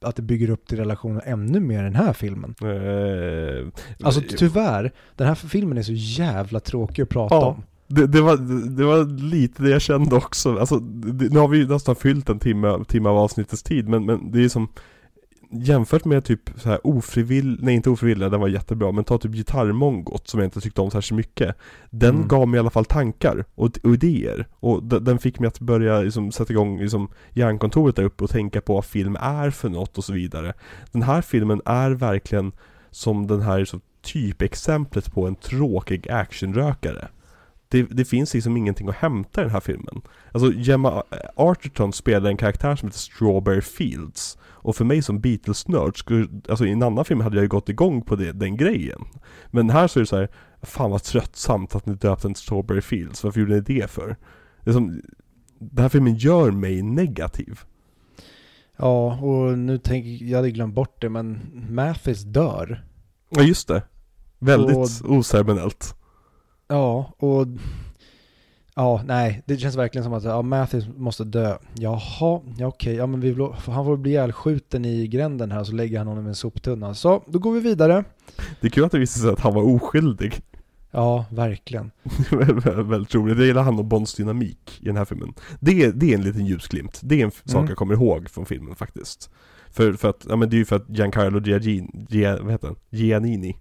[0.00, 2.54] att det bygger upp till relationen ännu mer i den här filmen.
[2.60, 3.66] eh,
[4.06, 7.46] Alltså tyvärr, den här filmen är så jävla tråkig att prata Ja.
[7.46, 7.62] om.
[7.86, 8.36] Det, det, var,
[8.76, 12.28] det var lite det jag kände också, alltså det, nu har vi ju nästan fyllt
[12.28, 14.68] en timme, timme av avsnittets tid men, men det är som
[15.56, 19.32] Jämfört med typ så här ofrivill, nej inte ofrivillig, den var jättebra, men ta typ
[19.32, 21.56] gitarrmongot som jag inte tyckte om särskilt mycket.
[21.90, 22.28] Den Mm.
[22.28, 24.46] gav mig i alla fall tankar och, och idéer.
[24.60, 28.60] Och den fick mig att börja liksom, sätta igång liksom, hjärnkontoret där uppe och tänka
[28.60, 30.52] på vad film är för något och så vidare.
[30.92, 32.52] Den här filmen är verkligen
[32.90, 37.08] som den här så, typexemplet på en tråkig actionrökare
[37.74, 40.02] det, det finns liksom ingenting att hämta i den här filmen
[40.32, 41.02] Alltså Gemma
[41.36, 45.94] Arterton spelar en karaktär som heter Strawberry Fields Och för mig som Beatles-nörd,
[46.48, 49.00] alltså i en annan film hade jag ju gått igång på det, den grejen
[49.50, 50.28] Men här så är det så här,
[50.62, 54.16] fan vad tröttsamt att ni döpte till Strawberry Fields, varför gjorde ni det för?
[54.60, 55.02] Det är som,
[55.58, 57.60] den här filmen gör mig negativ
[58.76, 62.84] Ja, och nu tänker jag hade glömt bort det, men Mathis dör.
[63.30, 63.82] Ja just det
[64.38, 65.94] Väldigt Och- oceremoniellt.
[66.74, 67.46] Ja, och
[68.76, 71.56] Ja, nej, det känns verkligen som att ja, Matthews måste dö.
[71.74, 73.32] Jaha, ja okej, ja men vi
[73.66, 76.94] han får bli ihjälskjuten i gränden här så lägger han honom i en soptunna.
[76.94, 78.04] Så, då går vi vidare.
[78.60, 80.40] Det är kul att det visade sig att han var oskyldig.
[80.90, 81.90] Ja, verkligen.
[82.88, 83.36] Väldigt roligt.
[83.38, 85.34] Det gillar han och Bonds dynamik i den här filmen.
[85.60, 87.00] Det är, det är en liten ljusglimt.
[87.02, 87.68] Det är en f- sak Mm.
[87.68, 89.30] jag kommer ihåg från filmen faktiskt.
[89.70, 92.66] För, för att, ja men det är ju för att Giancarlo Giagin, Gia, vad heter
[92.66, 92.76] han?
[92.90, 93.56] Giannini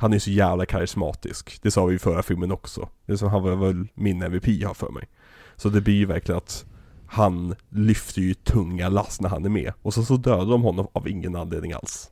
[0.00, 1.58] han är ju så jävla karismatisk.
[1.62, 2.88] Det sa vi i förra filmen också.
[3.06, 5.08] Det är som han var väl min MVP har för mig.
[5.56, 6.64] Så det blir ju verkligen att
[7.06, 9.72] han lyfter ju tunga lass när han är med.
[9.82, 12.10] Och så, så dödar de honom av ingen anledning alls.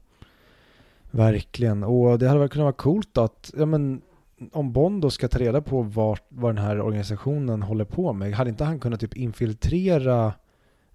[1.11, 1.85] Verkligen.
[1.85, 4.03] Och det hade väl kunnat vara coolt då att, ja men
[4.53, 8.35] om Bond då ska ta reda på vad, vad den här organisationen håller på med,
[8.35, 10.33] hade inte han kunnat typ infiltrera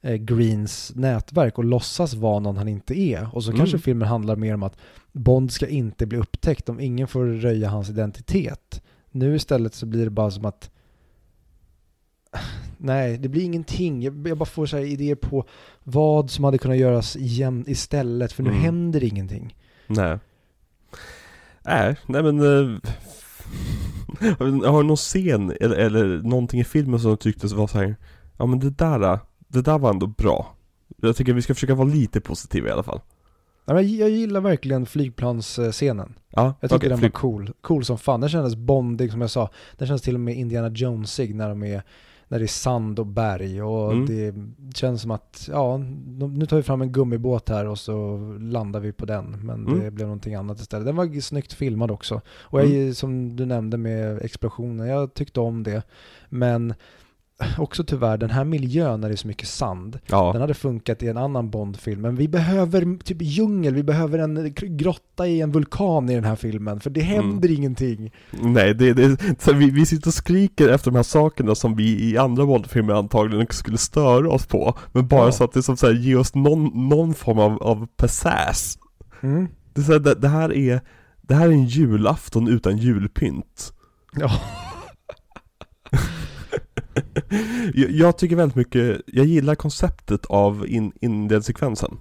[0.01, 3.35] Greens nätverk och låtsas vara någon han inte är?
[3.35, 3.57] Och så Mm.
[3.59, 4.77] kanske filmen handlar mer om att
[5.11, 8.81] Bond ska inte bli upptäckt om ingen får röja hans identitet.
[9.11, 10.71] Nu istället så blir det bara som att
[12.77, 14.01] Nej, det blir ingenting.
[14.01, 15.45] Jag, jag bara får så idéer på
[15.83, 18.61] vad som hade kunnat göras igen istället, för nu Mm.
[18.61, 19.55] händer ingenting.
[19.87, 20.17] Nej.
[21.65, 22.39] Nej, nej men...
[22.39, 22.79] eh,
[24.39, 27.95] har du någon scen eller, eller någonting i filmen som du tyckte var så här.
[28.37, 29.19] Ja men det där,
[29.51, 30.55] det där var ändå bra.
[31.01, 33.01] Jag tycker vi ska försöka vara lite positiva i alla fall.
[33.65, 36.13] Men jag gillar verkligen flygplansscenen.
[36.29, 37.51] Ja, Jag tycker okej, den flyg- var cool.
[37.61, 38.19] Cool som fan.
[38.21, 39.49] Den kändes bondig som jag sa.
[39.77, 41.83] Den känns till och med Indiana Jonesig när de är
[42.27, 44.05] när det är sand och berg och Mm.
[44.05, 44.33] det
[44.75, 45.77] känns som att, ja,
[46.37, 49.45] nu tar vi fram en gummibåt här och så landar vi på den.
[49.45, 49.95] Men det Mm.
[49.95, 50.85] blev någonting annat istället.
[50.85, 52.21] Den var snyggt filmad också.
[52.29, 52.93] Och jag, Mm.
[52.93, 55.83] som du nämnde med explosionen, jag tyckte om det.
[56.29, 56.73] Men
[57.57, 61.03] också tyvärr, den här miljön när det är så mycket sand, Ja, den hade funkat
[61.03, 65.51] i en annan Bond-film, men vi behöver typ djungel, vi behöver en grotta i en
[65.51, 67.57] vulkan i den här filmen, för det händer Mm.
[67.57, 68.11] ingenting.
[68.31, 72.09] nej det, det så vi, vi sitter och skriker efter de här sakerna som vi
[72.11, 74.77] i andra Bondfilmer antagligen skulle störa oss på.
[74.91, 75.31] Men bara Ja.
[75.31, 78.77] så att det som så här, ger oss någon, någon form av, av pizzazz.
[79.73, 80.81] Det, är så här, det, det här är,
[81.21, 83.73] det här är en julafton utan julpynt.
[84.15, 84.31] Ja.
[87.73, 91.97] jag, tycker väldigt mycket, jag gillar konceptet av in, inledsekvensen.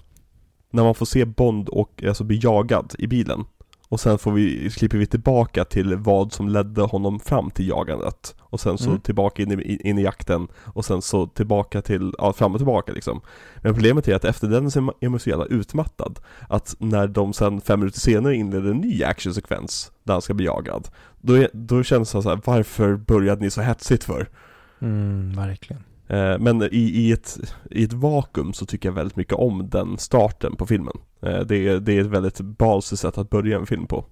[0.70, 3.44] När man får se Bond och alltså bli jagad i bilen.
[3.88, 8.34] Och sen får vi, klipper vi tillbaka till vad som ledde honom fram till jagandet.
[8.40, 9.00] Och sen så Mm.
[9.00, 10.48] tillbaka in i, in i jakten.
[10.64, 13.20] Och sen så tillbaka till, ja fram och tillbaka liksom.
[13.56, 14.66] Men problemet är att efter den
[15.00, 16.20] är man så jävla utmattad.
[16.48, 20.46] Att när de sen fem minuter senare inleder en ny actionsekvens där han ska bli
[20.46, 20.88] jagad.
[21.20, 24.28] Då, är, då känns det så här, varför började ni så hetsigt för?
[24.81, 25.83] Mm, verkligen.
[26.09, 27.39] Eh, Men i, i, ett,
[27.70, 30.95] i ett vakuum så tycker jag väldigt mycket om den starten på filmen.
[31.22, 34.05] Eh, Det är, det är ett väldigt balsigt sätt att börja en film på.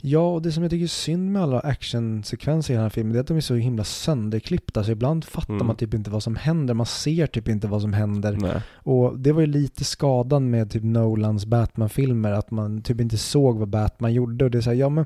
[0.00, 3.12] Ja, och det som jag tycker är synd med alla actionsekvenser i den här filmen,
[3.12, 5.66] det är att de är så himla sönderklippta, så ibland fattar Mm.
[5.66, 8.38] man typ inte vad som händer, man ser typ inte vad som händer.
[8.40, 8.62] Nej.
[8.74, 13.58] Och det var ju lite skadan med typ Nolans Batman-filmer, att man typ inte såg
[13.58, 14.44] vad Batman gjorde.
[14.44, 15.04] Och det är så här, ja men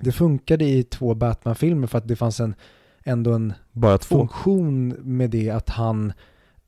[0.00, 2.54] det funkade i två Batman-filmer för att det fanns en,
[3.06, 4.18] ändå en Bara två.
[4.18, 6.12] funktion med det att han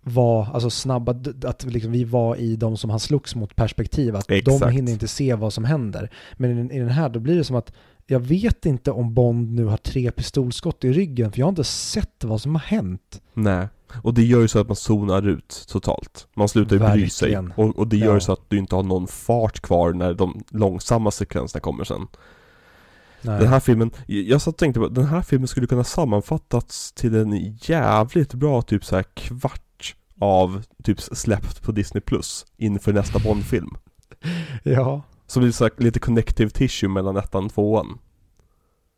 [0.01, 1.14] var, alltså snabba,
[1.45, 4.72] att liksom vi var i de som han slogs mot perspektiv, att de Exakt.
[4.72, 6.11] hinner inte se vad som händer.
[6.36, 7.72] Men i, den- här, då blir det som att
[8.07, 11.64] jag vet inte om Bond nu har tre pistolskott i ryggen, för jag har inte
[11.64, 13.22] sett vad som har hänt.
[13.34, 13.68] Nej.
[14.03, 16.28] Och det gör ju så att man zonar ut totalt.
[16.36, 17.39] Man slutar ju bry sig.
[17.57, 18.20] Och, och det gör Ja.
[18.20, 22.07] så att du inte har någon fart kvar när de långsamma sekvenserna kommer sen.
[23.22, 23.40] Nej.
[23.40, 27.14] Den här filmen, jag satt och tänkte på, den här filmen skulle kunna sammanfattats till
[27.14, 33.18] en jävligt bra typ så här kvart av typ släppt på Disney Plus inför nästa
[33.18, 33.70] Bond-film.
[34.62, 35.02] Ja.
[35.26, 37.98] Som blir så här, lite connective tissue mellan ettan och tvåan.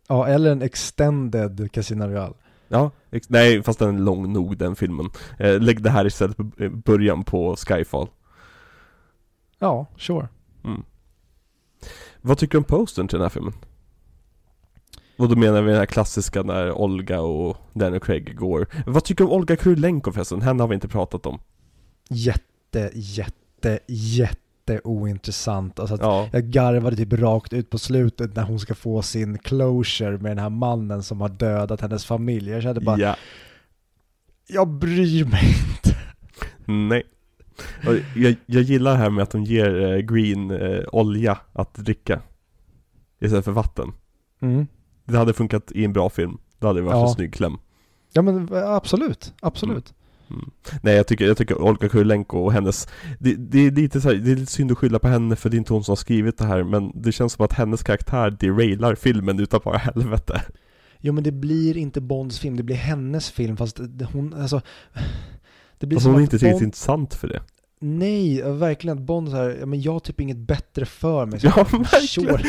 [0.09, 2.35] ja, eller en extended Casino Royale.
[2.69, 2.91] Ja,
[3.29, 5.11] nej fast den är lång nog den filmen.
[5.39, 8.09] Eh, lägg det här istället på eh, början på Skyfall.
[9.59, 10.29] Ja, sure.
[10.65, 10.83] Mm.
[12.21, 13.53] Vad tycker du om postern till den här filmen?
[15.21, 18.67] Och då menar vi den här klassiska när Olga och Daniel Craig går.
[18.87, 20.43] Vad tycker du om Olga Kurylenko förresten?
[20.43, 21.39] Henne har vi inte pratat om.
[22.11, 25.81] Jätte, jätte, jätte ointressant.
[25.81, 26.29] Alltså Ja.
[26.33, 30.39] Jag garvade typ rakt ut på slutet när hon ska få sin closure med den
[30.39, 32.51] här mannen som har dödat hennes familj.
[32.51, 33.17] Jag kände bara, Ja.
[34.47, 35.97] jag bryr mig inte.
[36.65, 37.03] Nej.
[38.17, 42.21] Jag, jag gillar det här med att de ger eh, Green eh, olja att dricka.
[43.21, 43.93] Istället för vatten.
[44.41, 44.67] Mm.
[45.11, 46.39] Det hade funkat i en bra film.
[46.59, 47.09] Det hade varit Ja.
[47.09, 47.57] en snygg kläm.
[48.13, 49.95] Ja men absolut, absolut.
[50.31, 50.51] Mm.
[50.83, 52.89] Nej jag tycker, jag tycker Olga Kurylenko och hennes
[53.19, 55.51] det, det, är lite så här, det är lite synd att skylla på henne för
[55.51, 57.83] det är inte hon som har skrivit det här Men det känns som att hennes
[57.83, 60.43] karaktär derailar filmen utav bara helvete
[60.99, 63.81] Jo men det blir inte Bonds film, det blir hennes film fast
[64.13, 64.61] hon, alltså
[65.79, 67.41] Det blir Alltså som hon är inte tillräckligt Bond, intressant för det
[67.83, 71.41] Nej, verkligen att Bond så här, ja, men jag har typ inget bättre för mig
[71.41, 72.09] så Ja verkligen!
[72.09, 72.43] sure.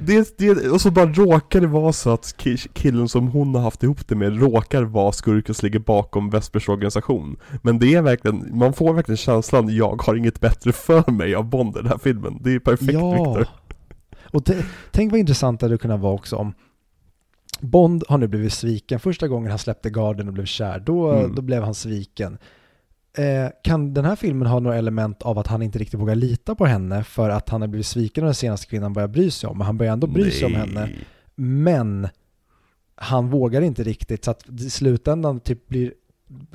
[0.00, 3.62] Det, det, och så bara råkar det vara så att ki- killen som hon har
[3.62, 8.02] haft ihop det med råkar vara skurken som ligger bakom Vespers organisation Men det är
[8.02, 11.88] verkligen, man får verkligen känslan jag har inget bättre för mig av Bond i den
[11.88, 13.12] här filmen Det är perfekt Ja!
[13.14, 13.48] Victor
[14.32, 14.48] Och
[14.90, 16.54] tänk vad intressant det hade kunnat vara också om
[17.60, 19.00] Bond har nu blivit sviken.
[19.00, 21.34] Första gången han släppte garden och blev kär, då, Mm.
[21.34, 22.38] då blev han sviken.
[23.18, 26.54] Eh, kan den här filmen ha några element av att han inte riktigt vågar lita
[26.54, 29.48] på henne för att han har blivit sviken av den senaste kvinnan börjar bry sig
[29.48, 29.58] om?
[29.58, 30.80] Men han börjar ändå bry sig om henne.
[30.80, 30.98] Nej.
[31.34, 32.08] Men
[32.94, 35.92] han vågar inte riktigt så att i slutändan typ blir,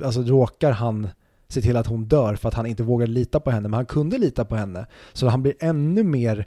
[0.04, 1.08] alltså råkar han
[1.48, 3.68] se till att hon dör för att han inte vågar lita på henne.
[3.68, 4.86] Men han kunde lita på henne.
[5.12, 6.46] Så han blir ännu mer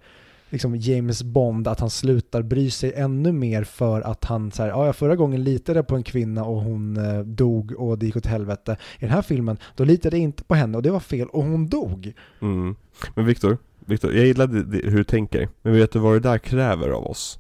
[0.52, 4.70] liksom James Bond, att han slutar bry sig ännu mer för att han så här,
[4.70, 8.26] ja förra gången litade på en kvinna och hon eh, dog och det gick åt
[8.26, 8.78] helvete.
[9.00, 11.44] I den här filmen, då litade jag inte på henne och det var fel och
[11.44, 12.14] hon dog.
[12.42, 12.76] Mm.
[13.16, 16.38] Men Victor, Victor, jag gillade det- hur du tänker Men vet du vad det där
[16.38, 17.38] kräver av oss?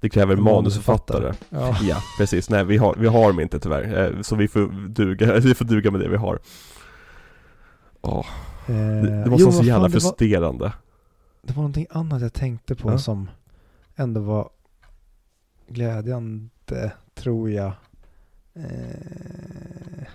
[0.00, 1.76] Det kräver manusförfattare Ja.
[1.82, 2.50] Ja, precis.
[2.50, 4.06] Nej, vi har, vi har dem inte tyvärr.
[4.16, 6.38] Eh, Så vi får duga, vi får duga med det vi har.
[8.00, 8.26] Åh,
[8.68, 10.72] Eh, det, det jo, måste vara så jävla fan, det var- frustrerande.
[11.48, 12.98] Det var någonting annat jag tänkte på Ja.
[12.98, 13.30] som
[13.96, 14.50] ändå var
[15.68, 17.72] glädjande, tror jag.
[18.54, 20.06] Eh,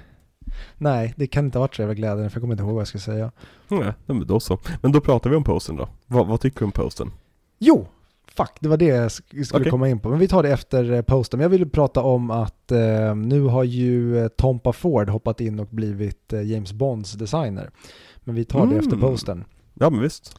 [0.77, 2.81] nej, det kan inte ha varit så jävla glädjande för jag kommer inte ihåg vad
[2.81, 3.31] jag ska säga.
[3.67, 4.59] Nej, men då så.
[4.81, 5.89] Men då pratar vi om posten då.
[6.07, 7.11] Vad, vad tycker du om posten?
[7.59, 7.88] Jo,
[8.27, 9.71] fuck, det var det jag sk- skulle Okej.
[9.71, 10.09] komma in på.
[10.09, 11.38] Men vi tar det efter eh, posten.
[11.38, 15.59] Men jag ville prata om att eh, nu har ju eh, Tompa Ford hoppat in
[15.59, 17.71] och blivit eh, James Bonds designer.
[18.19, 18.79] Men vi tar det Mm.
[18.79, 19.45] efter posten.
[19.73, 20.36] Ja men visst.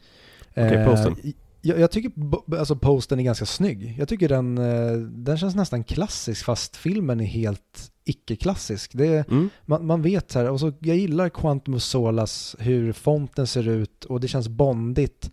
[0.85, 1.17] Posten.
[1.25, 1.31] Eh,
[1.67, 2.13] jag, jag tycker
[2.59, 3.95] alltså posten är ganska snygg.
[3.99, 8.91] Jag tycker den, eh, den känns nästan klassisk fast filmen är helt icke-klassisk.
[8.95, 9.51] Det Mm.
[9.67, 14.05] man, man vet här, och så, jag gillar Quantum of Solas, hur fonten ser ut
[14.05, 15.31] och det känns bondigt.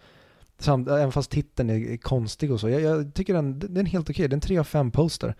[0.60, 2.70] Samt, även fast titeln är konstig och så.
[2.70, 5.36] Jag, jag tycker den, den är helt okej, det är en 3 av 5 poster.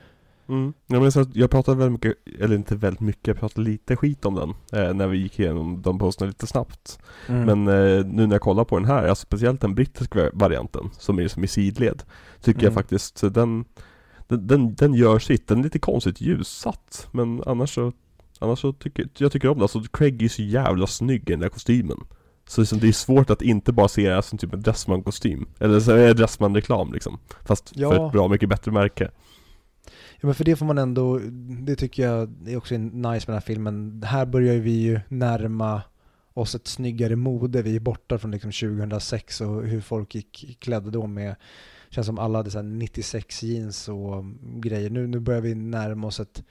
[0.52, 0.74] Mm.
[0.88, 4.26] Ja, men så jag pratade väldigt mycket, eller inte väldigt mycket, jag pratade lite skit
[4.26, 4.50] om den
[4.84, 7.00] eh, när vi gick igenom de posterna lite snabbt.
[7.28, 7.46] Mm.
[7.46, 11.20] Men eh, nu när jag kollar på den här, alltså speciellt den brittiska varianten som
[11.20, 12.04] är som i sidled
[12.42, 12.74] Tycker jag Mm.
[12.74, 13.66] faktiskt, eh, den,
[14.28, 17.92] den, den, den gör sitt, den är lite konstigt ljussatt Men annars så,
[18.40, 21.40] annars så tycker jag tycker om det, alltså Craig är så jävla snygg i den
[21.40, 21.98] där kostymen
[22.48, 25.46] Så liksom, det är svårt att inte bara se det här som typ en Dressman-kostym
[25.60, 28.06] Eller så är det Dressman-reklam liksom Fast för Ja.
[28.08, 29.12] ett bra mycket bättre märke
[30.22, 31.20] Ja men för det får man ändå,
[31.62, 34.04] det tycker jag är också nice med den här filmen.
[34.06, 35.82] Här börjar vi ju närma
[36.34, 37.62] oss ett snyggare mode.
[37.62, 41.36] Vi är borta från liksom 2006 och hur folk gick klädda då med,
[41.90, 44.90] känns som alla hade så här 96 jeans och grejer.
[44.90, 46.44] Nu, nu börjar vi närma oss ett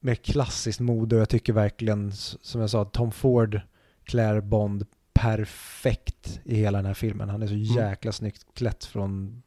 [0.00, 3.60] mer klassiskt mode och jag tycker verkligen, som jag sa, Tom Ford
[4.04, 7.28] klär Bond perfekt i hela den här filmen.
[7.28, 9.42] Han är så jäkla snyggt klätt från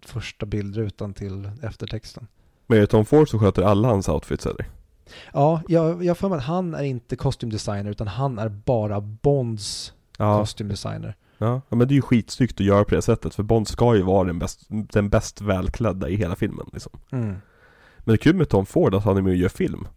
[0.00, 2.26] första bildrutan till eftertexten.
[2.66, 4.66] Men är det Tom Ford som sköter alla hans outfits eller?
[5.32, 9.00] Ja, jag jag har för mig att han är inte kostymdesigner utan han är bara
[9.00, 11.16] Bonds Ja, kostymdesigner.
[11.38, 13.96] ja, ja men det är ju skitsnyggt att göra på det sättet för Bond ska
[13.96, 17.26] ju vara den bäst, den bäst välklädda i hela filmen liksom Mm.
[17.28, 17.40] Men
[18.04, 19.88] det är kul med Tom Ford att han är med och gör film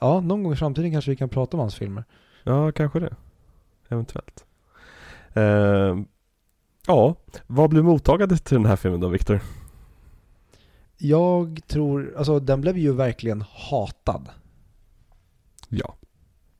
[0.00, 2.04] Ja, någon gång i framtiden kanske vi kan prata om hans filmer.
[2.42, 3.14] Ja, kanske det.
[3.88, 4.44] Eventuellt.
[5.32, 5.98] Eh,
[6.86, 7.14] ja,
[7.46, 9.40] vad blev mottagandet till den här filmen då, Viktor?
[11.02, 14.28] Jag tror, alltså den blev ju verkligen hatad.
[15.68, 15.94] Ja.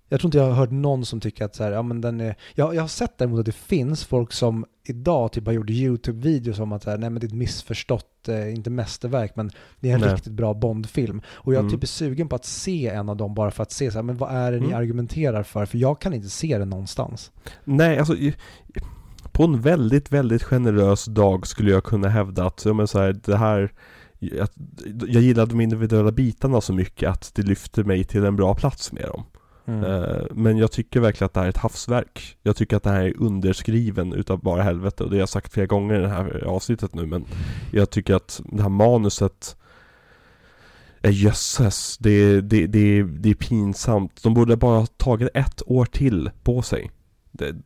[0.09, 2.21] Jag tror inte jag har hört någon som tycker att så här, ja men den
[2.21, 5.71] är, jag, jag har sett däremot att det finns folk som idag typ har gjort
[5.71, 9.51] YouTube-videos om att så här, nej men det är ett missförstått, eh, inte mästerverk men
[9.81, 10.15] det är en Nej.
[10.15, 11.23] riktigt bra Bond-film.
[11.29, 11.73] Och jag Mm.
[11.73, 14.03] typ är sugen på att se en av dem bara för att se så här,
[14.03, 14.79] men vad är det ni Mm.
[14.79, 15.67] argumenterar för?
[15.67, 17.31] För jag kan inte se det någonstans.
[17.65, 18.15] Nej, alltså
[19.33, 23.13] på en väldigt, väldigt generös dag skulle jag kunna hävda att, ja men så här,
[23.25, 23.73] det här
[24.41, 24.53] att,
[25.07, 28.93] jag gillar de individuella bitarna så mycket att det lyfter mig till en bra plats
[28.93, 29.25] med dem.
[29.67, 29.85] Mm.
[29.85, 32.37] Eh, Men jag tycker verkligen att det här är ett havsverk.
[32.43, 35.53] Jag tycker att det här är underskriven utav bara helvete och det har jag sagt
[35.53, 37.25] flera gånger i det här avsnittet nu men
[37.73, 39.57] jag tycker att det här manuset
[41.03, 44.23] är jösses, det, det, det, det är pinsamt.
[44.23, 46.91] De borde bara ha tagit ett år till på sig.
[47.33, 47.57] Det,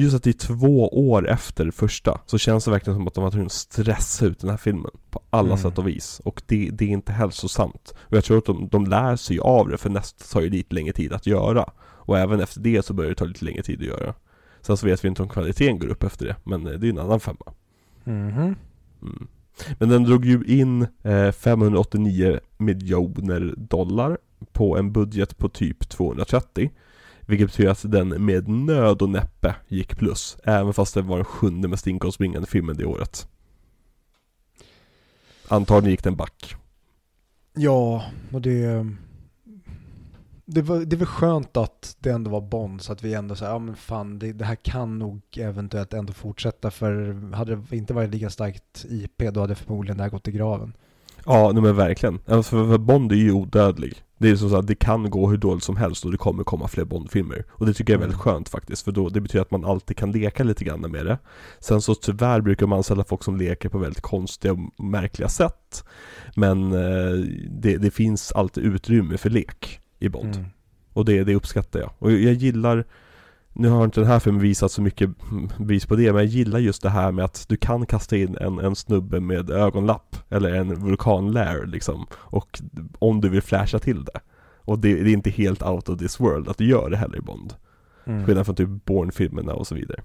[0.00, 3.24] just att det är två år efter första så känns det verkligen som att de
[3.24, 5.58] har tvungna att stressa ut den här filmen på alla Mm.
[5.58, 6.20] sätt och vis.
[6.24, 7.94] Och det, det är inte hälsosamt.
[7.98, 10.74] Och jag tror att de, de lär sig av det för nästa tar ju lite
[10.74, 11.70] längre tid att göra.
[11.80, 14.14] Och även efter det så börjar det ta lite längre tid att göra.
[14.60, 16.90] Sen så vet vi inte om kvaliteten går upp efter det, men eh, det är
[16.90, 17.52] en annan femma.
[18.04, 18.54] Mhm.
[19.02, 19.26] Mm.
[19.78, 24.18] Men den drog ju in eh, 589 miljoner dollar
[24.52, 26.70] på en budget på typ 230.
[27.26, 30.36] Vilket betyder att den med nöd och näppe gick plus.
[30.44, 33.28] Även fast det var den sjunde mest inkomstbringande filmen det året.
[35.48, 36.56] Antagligen gick den back.
[37.54, 38.86] Ja, och det...
[40.44, 43.52] Det, var, det väl skönt att det ändå var Bond så att vi ändå säger,
[43.52, 47.94] ja men fan det, det här kan nog eventuellt ändå fortsätta för hade det inte
[47.94, 50.76] varit lika starkt IP då hade förmodligen det här gått i graven.
[51.26, 52.20] Ja, nej men verkligen.
[52.26, 54.02] Alltså för, för Bond är ju odödlig.
[54.22, 56.68] Det är så att det kan gå hur dåligt som helst och det kommer komma
[56.68, 57.44] fler Bond-filmer.
[57.50, 58.34] Och det tycker jag är väldigt Mm.
[58.34, 61.18] skönt faktiskt, för då, det betyder att man alltid kan leka lite grann med det.
[61.60, 65.84] Sen så tyvärr brukar man anställa folk som leker på väldigt konstiga och märkliga sätt.
[66.36, 67.18] Men eh,
[67.50, 70.34] det, det finns alltid utrymme för lek i Bond.
[70.34, 70.46] Mm.
[70.92, 71.90] Och det, det uppskattar jag.
[71.98, 72.84] Och jag gillar
[73.54, 75.10] nu har inte den här filmen visat så mycket
[75.58, 78.36] bevis på det, men jag gillar just det här med att du kan kasta in
[78.40, 82.06] en, en snubbe med ögonlapp eller en vulkanlär liksom.
[82.12, 82.60] Och
[82.98, 84.20] om du vill flasha till det.
[84.64, 87.18] Och det, det är inte helt out of this world att du gör det heller
[87.18, 87.54] i Bond.
[88.04, 88.26] Mm.
[88.26, 90.02] Skillnad från typ Bourne-filmerna och så vidare.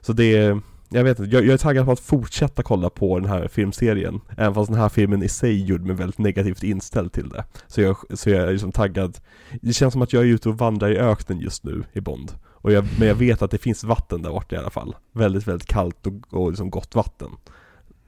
[0.00, 3.18] Så det är, jag vet inte, jag, jag är taggad på att fortsätta kolla på
[3.18, 4.20] den här filmserien.
[4.36, 7.44] Även fast den här filmen i sig gjorde mig väldigt negativt inställd till det.
[7.66, 9.18] Så jag, så jag är liksom taggad.
[9.62, 12.32] Det känns som att jag är ute och vandrar i öknen just nu i Bond.
[12.44, 14.96] Och jag, men jag vet att det finns vatten där borta i alla fall.
[15.12, 17.30] Väldigt, väldigt kallt och, och liksom gott vatten.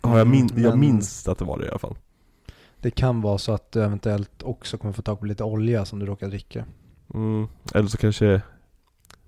[0.01, 1.97] Har jag, min, jag minns att det var det i alla fall.
[2.80, 5.99] Det kan vara så att du eventuellt också kommer få tag på lite olja som
[5.99, 6.64] du råkar dricka.
[7.14, 8.42] Mm, eller så kanske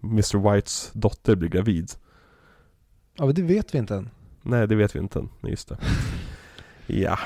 [0.03, 1.91] Mr Whites dotter blir gravid.
[3.17, 4.11] Ja men det vet vi inte än.
[4.43, 5.29] Nej, det vet vi inte än.
[5.41, 5.79] Nej, Just det.
[6.87, 7.19] ja.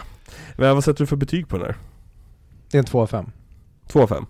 [0.56, 1.76] Men vad sätter du för betyg på den här?
[2.70, 3.30] Det är en 2 av 5.
[3.86, 4.26] 2 av 5?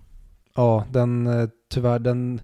[0.55, 2.41] Ja, den eh, tyvärr den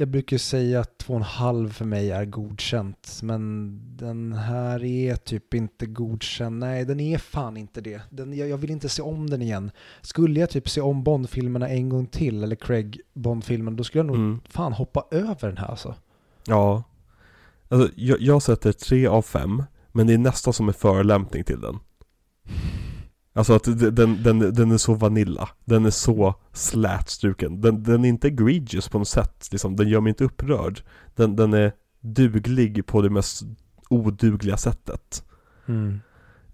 [0.00, 3.20] jag brukar säga att 2,5 för mig är godkänt.
[3.22, 6.58] Men den här är typ inte godkänd.
[6.58, 8.00] Nej, den är fan inte det.
[8.10, 9.70] Den, jag, jag vill inte se om den igen.
[10.00, 14.06] Skulle jag typ se om Bond-filmerna en gång till, eller Craig Bond-filmen, då skulle jag
[14.06, 14.40] nog Mm.
[14.48, 15.94] fan hoppa över den här alltså.
[16.46, 16.82] Ja.
[17.68, 21.60] Alltså, jag, jag sätter 3 av 5, men det är nästan som en förolämpning till
[21.60, 21.78] den.
[23.38, 25.48] Alltså att den, den, den är så vanilla.
[25.64, 27.60] Den är så slätstruken.
[27.60, 29.48] Den, den är inte egregious på något sätt.
[29.52, 29.76] Liksom.
[29.76, 30.82] Den gör mig inte upprörd.
[31.14, 33.42] Den, den är duglig på det mest
[33.88, 35.24] odugliga sättet.
[35.66, 36.00] Mm.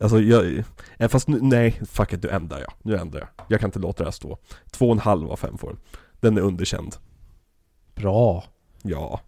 [0.00, 0.64] Alltså jag,
[0.98, 2.72] eh, fast nu, nej, fuck it, nu ändrar jag.
[2.82, 3.46] Nu ändrar jag.
[3.48, 4.38] Jag kan inte låta det här stå.
[4.70, 5.78] Två och en halv av fem får den.
[6.20, 6.96] Den är underkänd.
[7.94, 8.44] Bra.
[8.82, 9.20] Ja.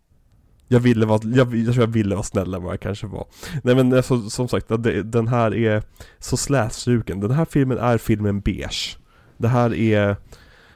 [0.68, 3.26] Jag ville vara, jag, jag tror jag ville vara snällare än vad jag kanske var.
[3.62, 5.82] Nej men alltså, som sagt, det, den här är
[6.18, 7.20] så slätstruken.
[7.20, 8.98] Den här filmen är filmen beige.
[9.36, 10.16] Det här är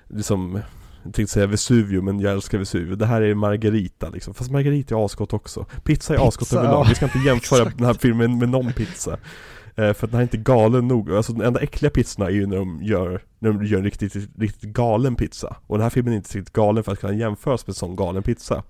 [0.08, 0.60] liksom,
[1.04, 2.94] jag tänkte säga Vesuvio men jag älskar Vesuvio.
[2.96, 4.34] Det här är Margarita liksom.
[4.34, 5.66] Fast Margarita är asgott också.
[5.84, 6.84] Pizza är Pizza, asgott överlag.
[6.84, 6.86] ja.
[6.88, 9.18] Vi ska inte jämföra den här filmen med någon pizza.
[9.76, 11.12] Eh, för att den här är inte galen nog.
[11.12, 14.16] Alltså den enda äckliga pizzorna är ju när de gör, när de gör en riktigt,
[14.38, 15.56] riktigt galen pizza.
[15.66, 17.96] Och den här filmen är inte riktigt galen för att kunna jämföras med en sån
[17.96, 18.62] galen pizza.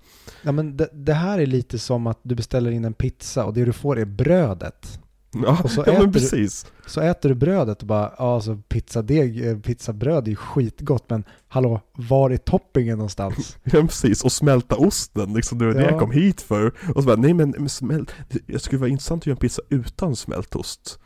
[0.43, 3.53] Ja, men det, det här är lite som att du beställer in en pizza och
[3.53, 4.99] det du får är brödet.
[5.33, 6.65] Ja, Och så ja äter men du- precis.
[6.85, 11.23] Så äter du brödet och bara, ja alltså pizzadeg, eh, pizzabröd är ju skitgott men
[11.47, 13.57] hallå, var är toppingen någonstans?
[13.63, 15.89] Ja precis, och smälta osten liksom, det var det Ja.
[15.89, 16.67] jag kom hit för.
[16.95, 18.11] Och så bara, nej men, men smält,
[18.47, 20.99] det skulle vara intressant att göra en pizza utan smältost.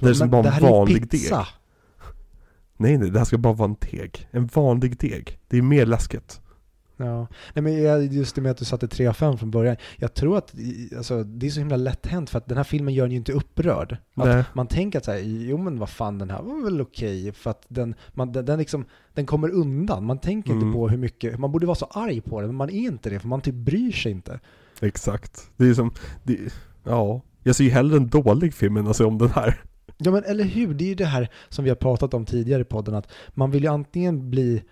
[0.00, 1.30] Det är som bara en vanlig deg.
[2.76, 4.28] Nej nej, det här ska bara vara en deg.
[4.30, 5.38] En vanlig deg.
[5.48, 6.40] Det är mer läskigt.
[6.96, 9.76] Ja, nej men just det med att du satte 3 av 5 från början.
[9.96, 10.54] Jag tror att
[10.96, 13.16] alltså, det är så himla lätt hänt för att den här filmen gör en ju
[13.16, 13.96] inte upprörd.
[14.52, 17.50] Man tänker att så här, jo men vad fan den här var väl okej för
[17.50, 18.84] att den, man, den, den, liksom,
[19.14, 20.04] den kommer undan.
[20.06, 20.62] Man tänker Mm.
[20.66, 23.10] inte på hur mycket, man borde vara så arg på den men man är inte
[23.10, 24.40] det för man typ bryr sig inte.
[24.80, 25.50] Exakt.
[25.56, 25.92] Det är som,
[26.22, 26.38] det,
[26.84, 27.20] ja.
[27.42, 29.60] Jag ser ju hellre en dålig film än att se om den här.
[29.98, 32.60] Ja men eller hur, det är ju det här som vi har pratat om tidigare
[32.62, 34.62] i podden att man vill ju antingen bli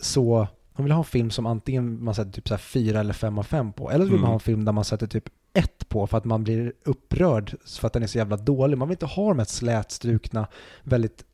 [0.00, 0.48] så,
[0.82, 3.38] man vill ha en film som antingen man sätter typ så här 4 eller 5
[3.38, 4.20] av 5 på, eller så vill Mm.
[4.20, 7.54] man ha en film där man sätter typ 1 på för att man blir upprörd
[7.80, 8.78] för att den är så jävla dålig.
[8.78, 10.46] Man vill inte ha de här slätstrukna,
[10.82, 11.24] väldigt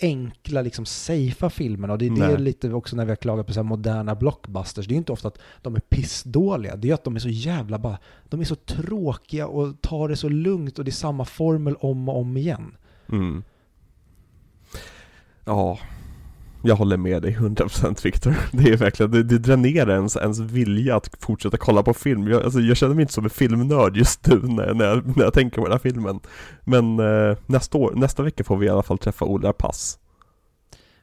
[0.00, 2.38] enkla, liksom safea filmerna och det är det Nej.
[2.38, 4.86] lite också när vi har klagat på så moderna blockbusters.
[4.86, 7.28] Det är ju inte ofta att de är pissdåliga, det är att de är så
[7.28, 11.24] jävla bara, de är så tråkiga och tar det så lugnt och det är samma
[11.24, 12.76] formel om och om igen.
[13.08, 13.44] Mm.
[15.44, 15.78] Ja.
[16.66, 18.34] Jag håller med dig 100% Viktor.
[18.52, 22.28] Det är verkligen, det, det dränerar ens, ens vilja att fortsätta kolla på film.
[22.28, 25.24] Jag, alltså, jag känner mig inte som en filmnörd just nu när, när, jag, när
[25.24, 26.20] jag tänker på den här filmen.
[26.64, 29.98] Men eh, nästa, år, nästa vecka får vi i alla fall träffa Ola Pass.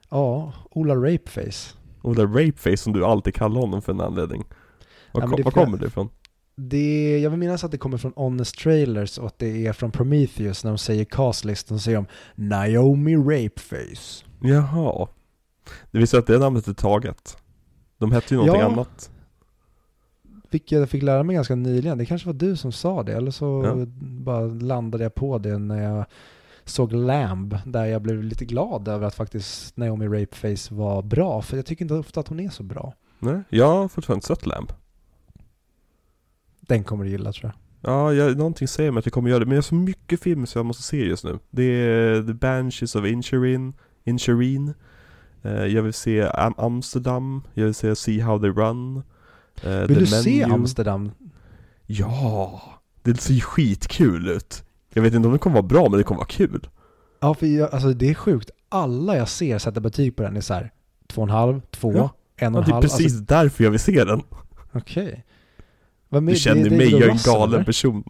[0.09, 1.75] Ja, Ola Rapeface.
[2.01, 4.43] Ola Rapeface som du alltid kallar honom för en anledning.
[5.11, 6.09] Var, Ja, det var kommer det ifrån?
[6.55, 9.91] Det, jag vill minnas att det kommer från Honest Trailers och att det är från
[9.91, 12.05] Prometheus när de säger castlisten så säger de
[12.35, 14.25] Naomi Rapeface.
[14.41, 15.07] Jaha.
[15.91, 17.37] Det visar att det namnet är taget.
[17.97, 18.67] De hette ju någonting Ja.
[18.71, 19.09] annat.
[20.49, 21.97] Vilket jag fick lära mig ganska nyligen.
[21.97, 23.85] Det kanske var du som sa det eller så Ja.
[24.01, 26.05] bara landade jag på det när jag
[26.65, 31.57] såg Lamb där jag blev lite glad över att faktiskt Naomi Rapeface var bra för
[31.57, 32.93] jag tycker inte ofta att hon är så bra.
[33.19, 34.71] Nej, jag har fortfarande inte sett Lamb.
[36.61, 37.91] Den kommer du gilla tror jag.
[37.93, 40.19] Ja, jag, någonting säger mig att jag kommer göra det, men jag har så mycket
[40.23, 41.39] filmer som jag måste se just nu.
[41.49, 44.73] Det är The Banshees of Inisherin, Inisherin.
[45.43, 48.97] Eh, jag vill se Am- Amsterdam, jag vill se See How They Run.
[49.63, 50.53] Eh, Vill The du se Menu.
[50.53, 51.11] Amsterdam?
[51.85, 52.61] Ja!
[53.01, 54.63] Det ser ju skitkul ut.
[54.93, 56.67] Jag vet inte om det kommer vara bra, men det kommer vara kul.
[57.19, 58.49] Ja, för jag, alltså det är sjukt.
[58.69, 60.71] Alla jag ser sätta betyg på den är så här
[61.07, 62.09] två och en halv, två, Ja.
[62.35, 62.81] en och en det är halv.
[62.81, 64.21] precis Alltså, därför jag vill se den.
[64.71, 65.25] Okej.
[66.09, 67.63] Vad med- Du känner det är mig, David jag är en galen eller?
[67.65, 68.03] person.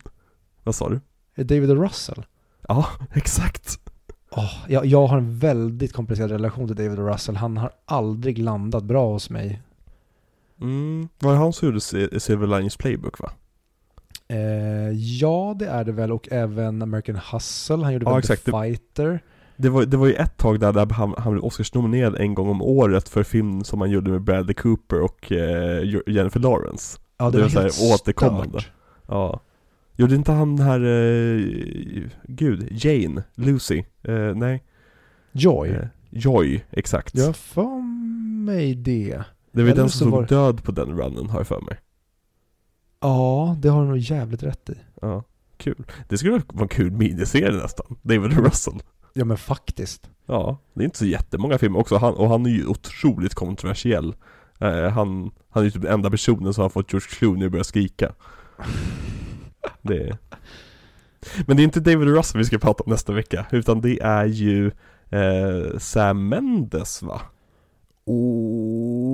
[0.63, 0.99] Vad sa du?
[1.35, 2.25] Är David Russell?
[2.67, 3.79] Ja, exakt.
[4.37, 7.35] Åh, jag, jag har en väldigt komplicerad relation till David Russell.
[7.35, 9.61] Han har aldrig landat bra hos mig.
[10.61, 13.31] Mm, var det han som gjorde Si- Silver Linings Playbook va?
[14.27, 16.11] Eh, ja, det är det väl.
[16.11, 17.75] Och även American Hustle.
[17.83, 18.45] Han gjorde Ja, väl exakt.
[18.45, 19.19] The Det- Fighter.
[19.57, 22.49] Det var, det var ju ett tag där, där han, han blev Oscars-nominerad en gång
[22.49, 26.99] om året för film som han gjorde med Bradley Cooper och eh, Jennifer Lawrence.
[27.17, 28.61] Ja, det var så här helt återkommande.
[28.61, 28.71] stört.
[29.07, 29.39] Ja.
[29.95, 34.63] Gjorde inte han den här, eh, gud, Jane, Lucy, eh, nej,
[35.31, 35.69] Joy.
[35.69, 37.15] eh, Joy, exakt.
[37.15, 37.81] Jag har för
[38.45, 39.23] mig det.
[39.51, 41.79] det var eller den som var död på den runnen har jag för mig.
[42.99, 44.75] Ja, det har du nog jävligt rätt i.
[45.01, 45.23] Ja,
[45.57, 45.83] kul.
[46.09, 48.79] Det skulle vara en kul miniserie nästan, David Russell.
[49.13, 50.09] Ja, men faktiskt.
[50.25, 54.15] Ja, det är inte så jättemånga filmer också, han, och han är ju otroligt kontroversiell.
[54.59, 57.51] Eh, han, han är ju typ den enda personen som har fått George Clooney att
[57.51, 58.13] börja skrika.
[59.81, 60.17] Det är...
[61.47, 64.25] Men det är inte David Russell vi ska prata om nästa vecka, utan det är
[64.25, 64.71] ju
[65.09, 67.21] eh, Sam Mendes va?
[68.05, 69.13] Oh.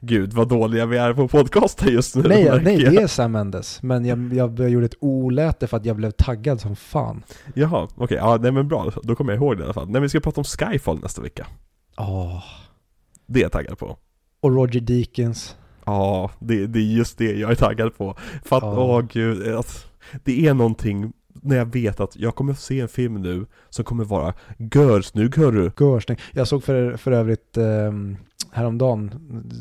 [0.00, 3.82] Gud vad dåliga vi är på podcaster just nu Nej, nej, det är Sam Mendes.
[3.82, 7.22] Men jag, jag, jag gjorde ett oläte för att jag blev taggad som fan.
[7.54, 9.90] Jaha, okej, ja nej men bra, då kommer jag ihåg det i alla fall.
[9.90, 11.46] Nej vi ska prata om Skyfall nästa vecka.
[11.96, 12.44] Åh.
[13.26, 13.96] Det är jag taggad på.
[14.40, 15.56] Och Roger Deakins.
[15.90, 18.14] Ja, det, det är just det jag är taggad på.
[18.44, 18.74] För att, Ja.
[18.80, 19.86] åh gud, att
[20.24, 21.12] det är någonting
[21.42, 24.34] när jag vet att jag kommer se en film nu som kommer vara
[24.74, 25.70] görsnygg hörru.
[25.80, 26.18] Görsnygg.
[26.32, 28.16] Jag såg för, för övrigt um,
[28.52, 29.10] häromdagen,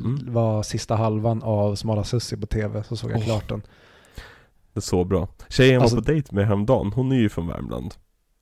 [0.03, 0.33] Mm.
[0.33, 3.23] var sista halvan av Smala Sussi på tv, så såg jag Åh.
[3.25, 3.61] klart den.
[4.73, 5.27] Det är så bra.
[5.49, 7.93] Tjejen Alltså- var på dejt med häromdagen, hon är ju från Värmland.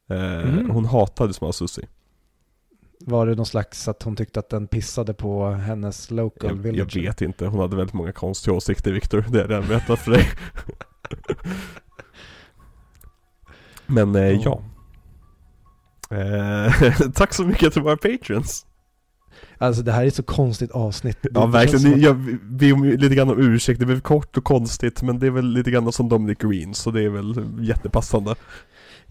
[0.09, 0.69] Eh, Mhm.
[0.69, 1.81] Hon hatade Smala Sussi.
[2.99, 6.95] Var det någon slags att hon tyckte att den pissade på hennes local Jag, village?
[6.97, 10.11] jag vet inte, hon hade väldigt många konstiga åsikter Viktor, det är redan berättat för
[10.11, 10.29] dig.
[13.85, 14.61] Men eh, ja.
[16.11, 18.65] Eh, tack så mycket till våra patrons.
[19.57, 21.17] Alltså det här är ett så konstigt avsnitt.
[21.21, 23.99] Det- Ja det verkligen, att- jag vi- ber om lite grann om ursäkt, det blev
[24.01, 27.09] kort och konstigt men det är väl lite grann som Dominic Green så det är
[27.09, 27.35] väl
[27.67, 28.35] jättepassande.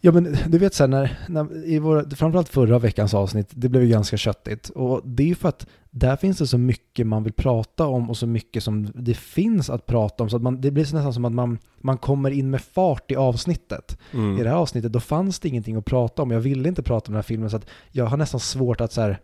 [0.07, 3.83] Ja men du vet såhär när, när i våra, framförallt förra veckans avsnitt, det blev
[3.83, 4.69] ju ganska köttigt.
[4.69, 8.11] Och det är ju för att där finns det så mycket man vill prata om
[8.11, 10.31] och så mycket som det finns att prata om.
[10.31, 13.11] Så att man, det blir så nästan som att man, man kommer in med fart
[13.11, 13.99] i avsnittet.
[14.13, 14.39] Mm.
[14.39, 16.31] I det här avsnittet då fanns det ingenting att prata om.
[16.31, 18.93] Jag ville inte prata om den här filmen så att jag har nästan svårt att
[18.93, 19.21] så här.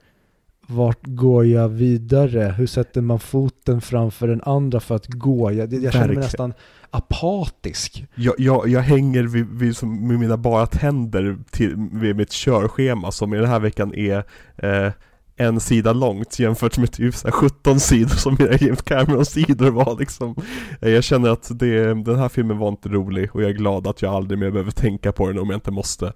[0.66, 2.54] Vart går jag vidare?
[2.58, 5.52] Hur sätter man foten framför den andra för att gå?
[5.52, 6.54] Jag, jag känner mig nästan
[6.90, 8.04] apatisk.
[8.14, 13.10] Jag, jag, jag hänger vid, vid, som, med mina bara tänder till, vid mitt körschema
[13.12, 14.24] som i den här veckan är
[14.56, 14.92] eh,
[15.36, 19.96] en sida långt jämfört med typ så här 17 sidor som mina James Cameron-sidor var
[19.98, 20.34] liksom.
[20.80, 23.86] Eh, Jag känner att det, den här filmen var inte rolig och jag är glad
[23.86, 26.12] att jag aldrig mer behöver tänka på den om jag inte måste.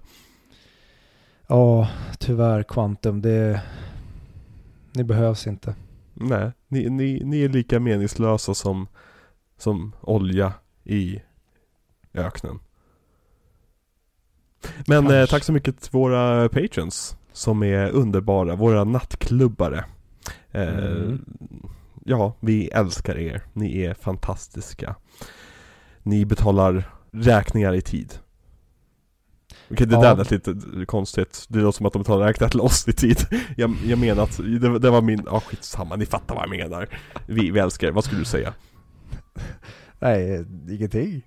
[1.47, 1.87] Ja,
[2.19, 3.21] tyvärr Quantum.
[3.21, 3.61] Det,
[4.97, 5.75] ni behövs inte.
[6.13, 8.87] Nej, ni, ni, ni är lika meningslösa som,
[9.57, 10.53] som olja
[10.83, 11.21] i
[12.13, 12.59] öknen.
[14.87, 19.85] Men eh, tack så mycket till våra patrons som är underbara, våra nattklubbare.
[20.51, 21.23] Eh, Mm.
[22.09, 23.41] Ja, vi älskar er.
[23.53, 24.95] Ni är fantastiska.
[26.03, 28.13] Ni betalar räkningar i tid.
[29.71, 30.01] Okej, det Ja.
[30.01, 31.45] där lät lite konstigt.
[31.49, 33.17] Det låter som att de tar räknat till oss i tid.
[33.57, 36.87] Jag, jag menar att, det, det var min, ja skitsamma, ni fattar vad jag menar.
[37.25, 38.53] Vi, vi älskar er, vad skulle du säga?
[39.99, 41.21] Nej, ingenting.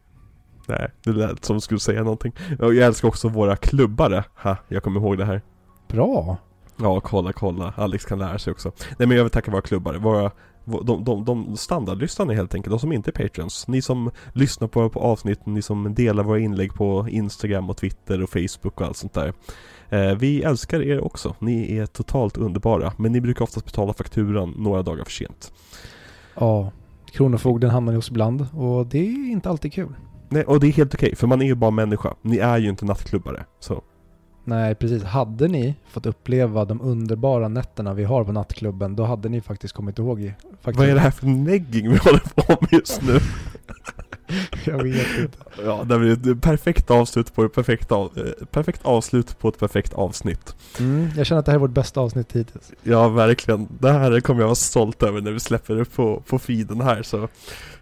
[0.67, 2.33] Nej, det lät som du skulle säga någonting.
[2.59, 4.25] Jag älskar också våra klubbare.
[4.43, 5.43] Ha, jag kommer ihåg det här.
[5.89, 6.37] Bra.
[6.77, 7.75] Ja, kolla, kolla.
[7.77, 8.73] Alex kan lära sig också.
[8.99, 9.99] Nej men jag vill tacka våra klubbare.
[9.99, 10.31] Våra,
[10.71, 12.71] de, de, de standardlyssnarna helt enkelt.
[12.71, 13.69] De som inte är patrons.
[13.69, 18.23] Ni som lyssnar på, på avsnitten, ni som delar våra inlägg på Instagram och Twitter
[18.23, 19.33] och Facebook och allt sånt där.
[19.89, 21.35] Eh, vi älskar er också.
[21.39, 22.93] Ni är totalt underbara.
[22.97, 25.53] Men ni brukar oftast betala fakturan några dagar för sent.
[26.35, 26.73] Ja,
[27.13, 29.95] Kronofogden hamnar hos ibland och det är inte alltid kul.
[30.29, 32.15] Nej, och det är helt okej, för man är ju bara människa.
[32.23, 33.45] Ni är ju inte nattklubbare.
[33.61, 33.83] Så.
[34.45, 35.03] Nej, precis.
[35.03, 39.75] Hade ni fått uppleva de underbara nätterna vi har på nattklubben, då hade ni faktiskt
[39.75, 40.21] kommit ihåg.
[40.21, 40.79] i- Faktiskt.
[40.79, 43.19] Vad är det här för negging vi håller på med just nu?
[44.65, 45.39] Jag vet inte.
[45.65, 49.95] Ja, det blir ett perfekt avslut på ett perfekt, av, perfekt avslut på ett perfekt
[49.95, 50.55] avsnitt.
[50.81, 52.73] Mm, jag känner att det här är vårt bästa avsnitt hittills.
[52.83, 53.69] Ja, verkligen.
[53.81, 57.03] Det här kommer jag vara stolt över när vi släpper det på, på feeden här
[57.03, 57.29] så.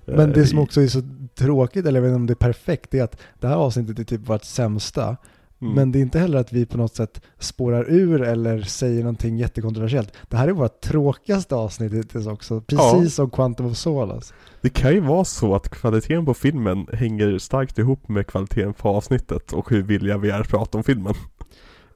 [0.05, 1.03] Men det eh, som också är så
[1.35, 3.99] tråkigt, eller jag vet inte om det är perfekt, det är att det här avsnittet
[3.99, 5.17] är typ vårt sämsta.
[5.61, 5.75] Mm.
[5.75, 9.37] Men det är inte heller att vi på något sätt spårar ur eller säger någonting
[9.39, 10.13] jättekontroversiellt.
[10.29, 13.09] Det här är vårt tråkigaste avsnitt hittills också, precis Ja.
[13.11, 14.35] som Quantum of Solace.
[14.61, 18.89] Det kan ju vara så att kvaliteten på filmen hänger starkt ihop med kvaliteten på
[18.89, 21.15] avsnittet och hur villiga vi är att prata om filmen.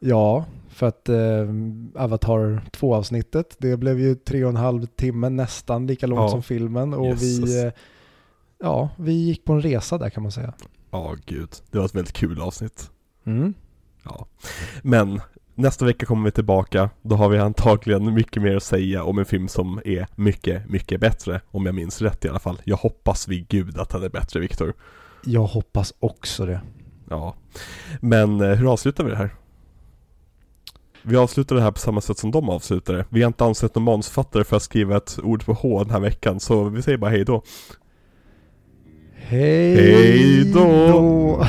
[0.00, 1.48] Ja, för att eh,
[1.94, 6.28] Avatar 2-avsnittet, det blev ju tre och en halv timme, nästan lika långt Ja.
[6.28, 6.94] som filmen.
[6.94, 7.50] Och Jesus.
[7.50, 7.72] vi, eh,
[8.62, 10.52] ja, vi gick på en resa där kan man säga.
[10.90, 11.48] Ja, gud.
[11.70, 12.90] Det var ett väldigt kul avsnitt.
[13.24, 13.54] Mm.
[14.04, 14.26] Ja.
[14.82, 15.20] Men
[15.54, 16.90] nästa vecka kommer vi tillbaka.
[17.02, 21.00] Då har vi antagligen mycket mer att säga om en film som är mycket, mycket
[21.00, 21.40] bättre.
[21.50, 22.60] Om jag minns rätt i alla fall.
[22.64, 24.74] Jag hoppas vid gud att den är bättre, Viktor.
[25.24, 26.60] Jag hoppas också det.
[27.08, 27.34] Ja.
[28.00, 29.34] Men eh, hur avslutar vi det här?
[31.02, 33.04] Vi avslutar det här på samma sätt som de avslutade.
[33.08, 36.00] Vi har inte ansett någon manusförfattare för att skriva ett ord på H den här
[36.00, 37.42] veckan, så vi säger bara hej då.
[39.14, 40.60] Hej Hej då!
[40.60, 41.46] då!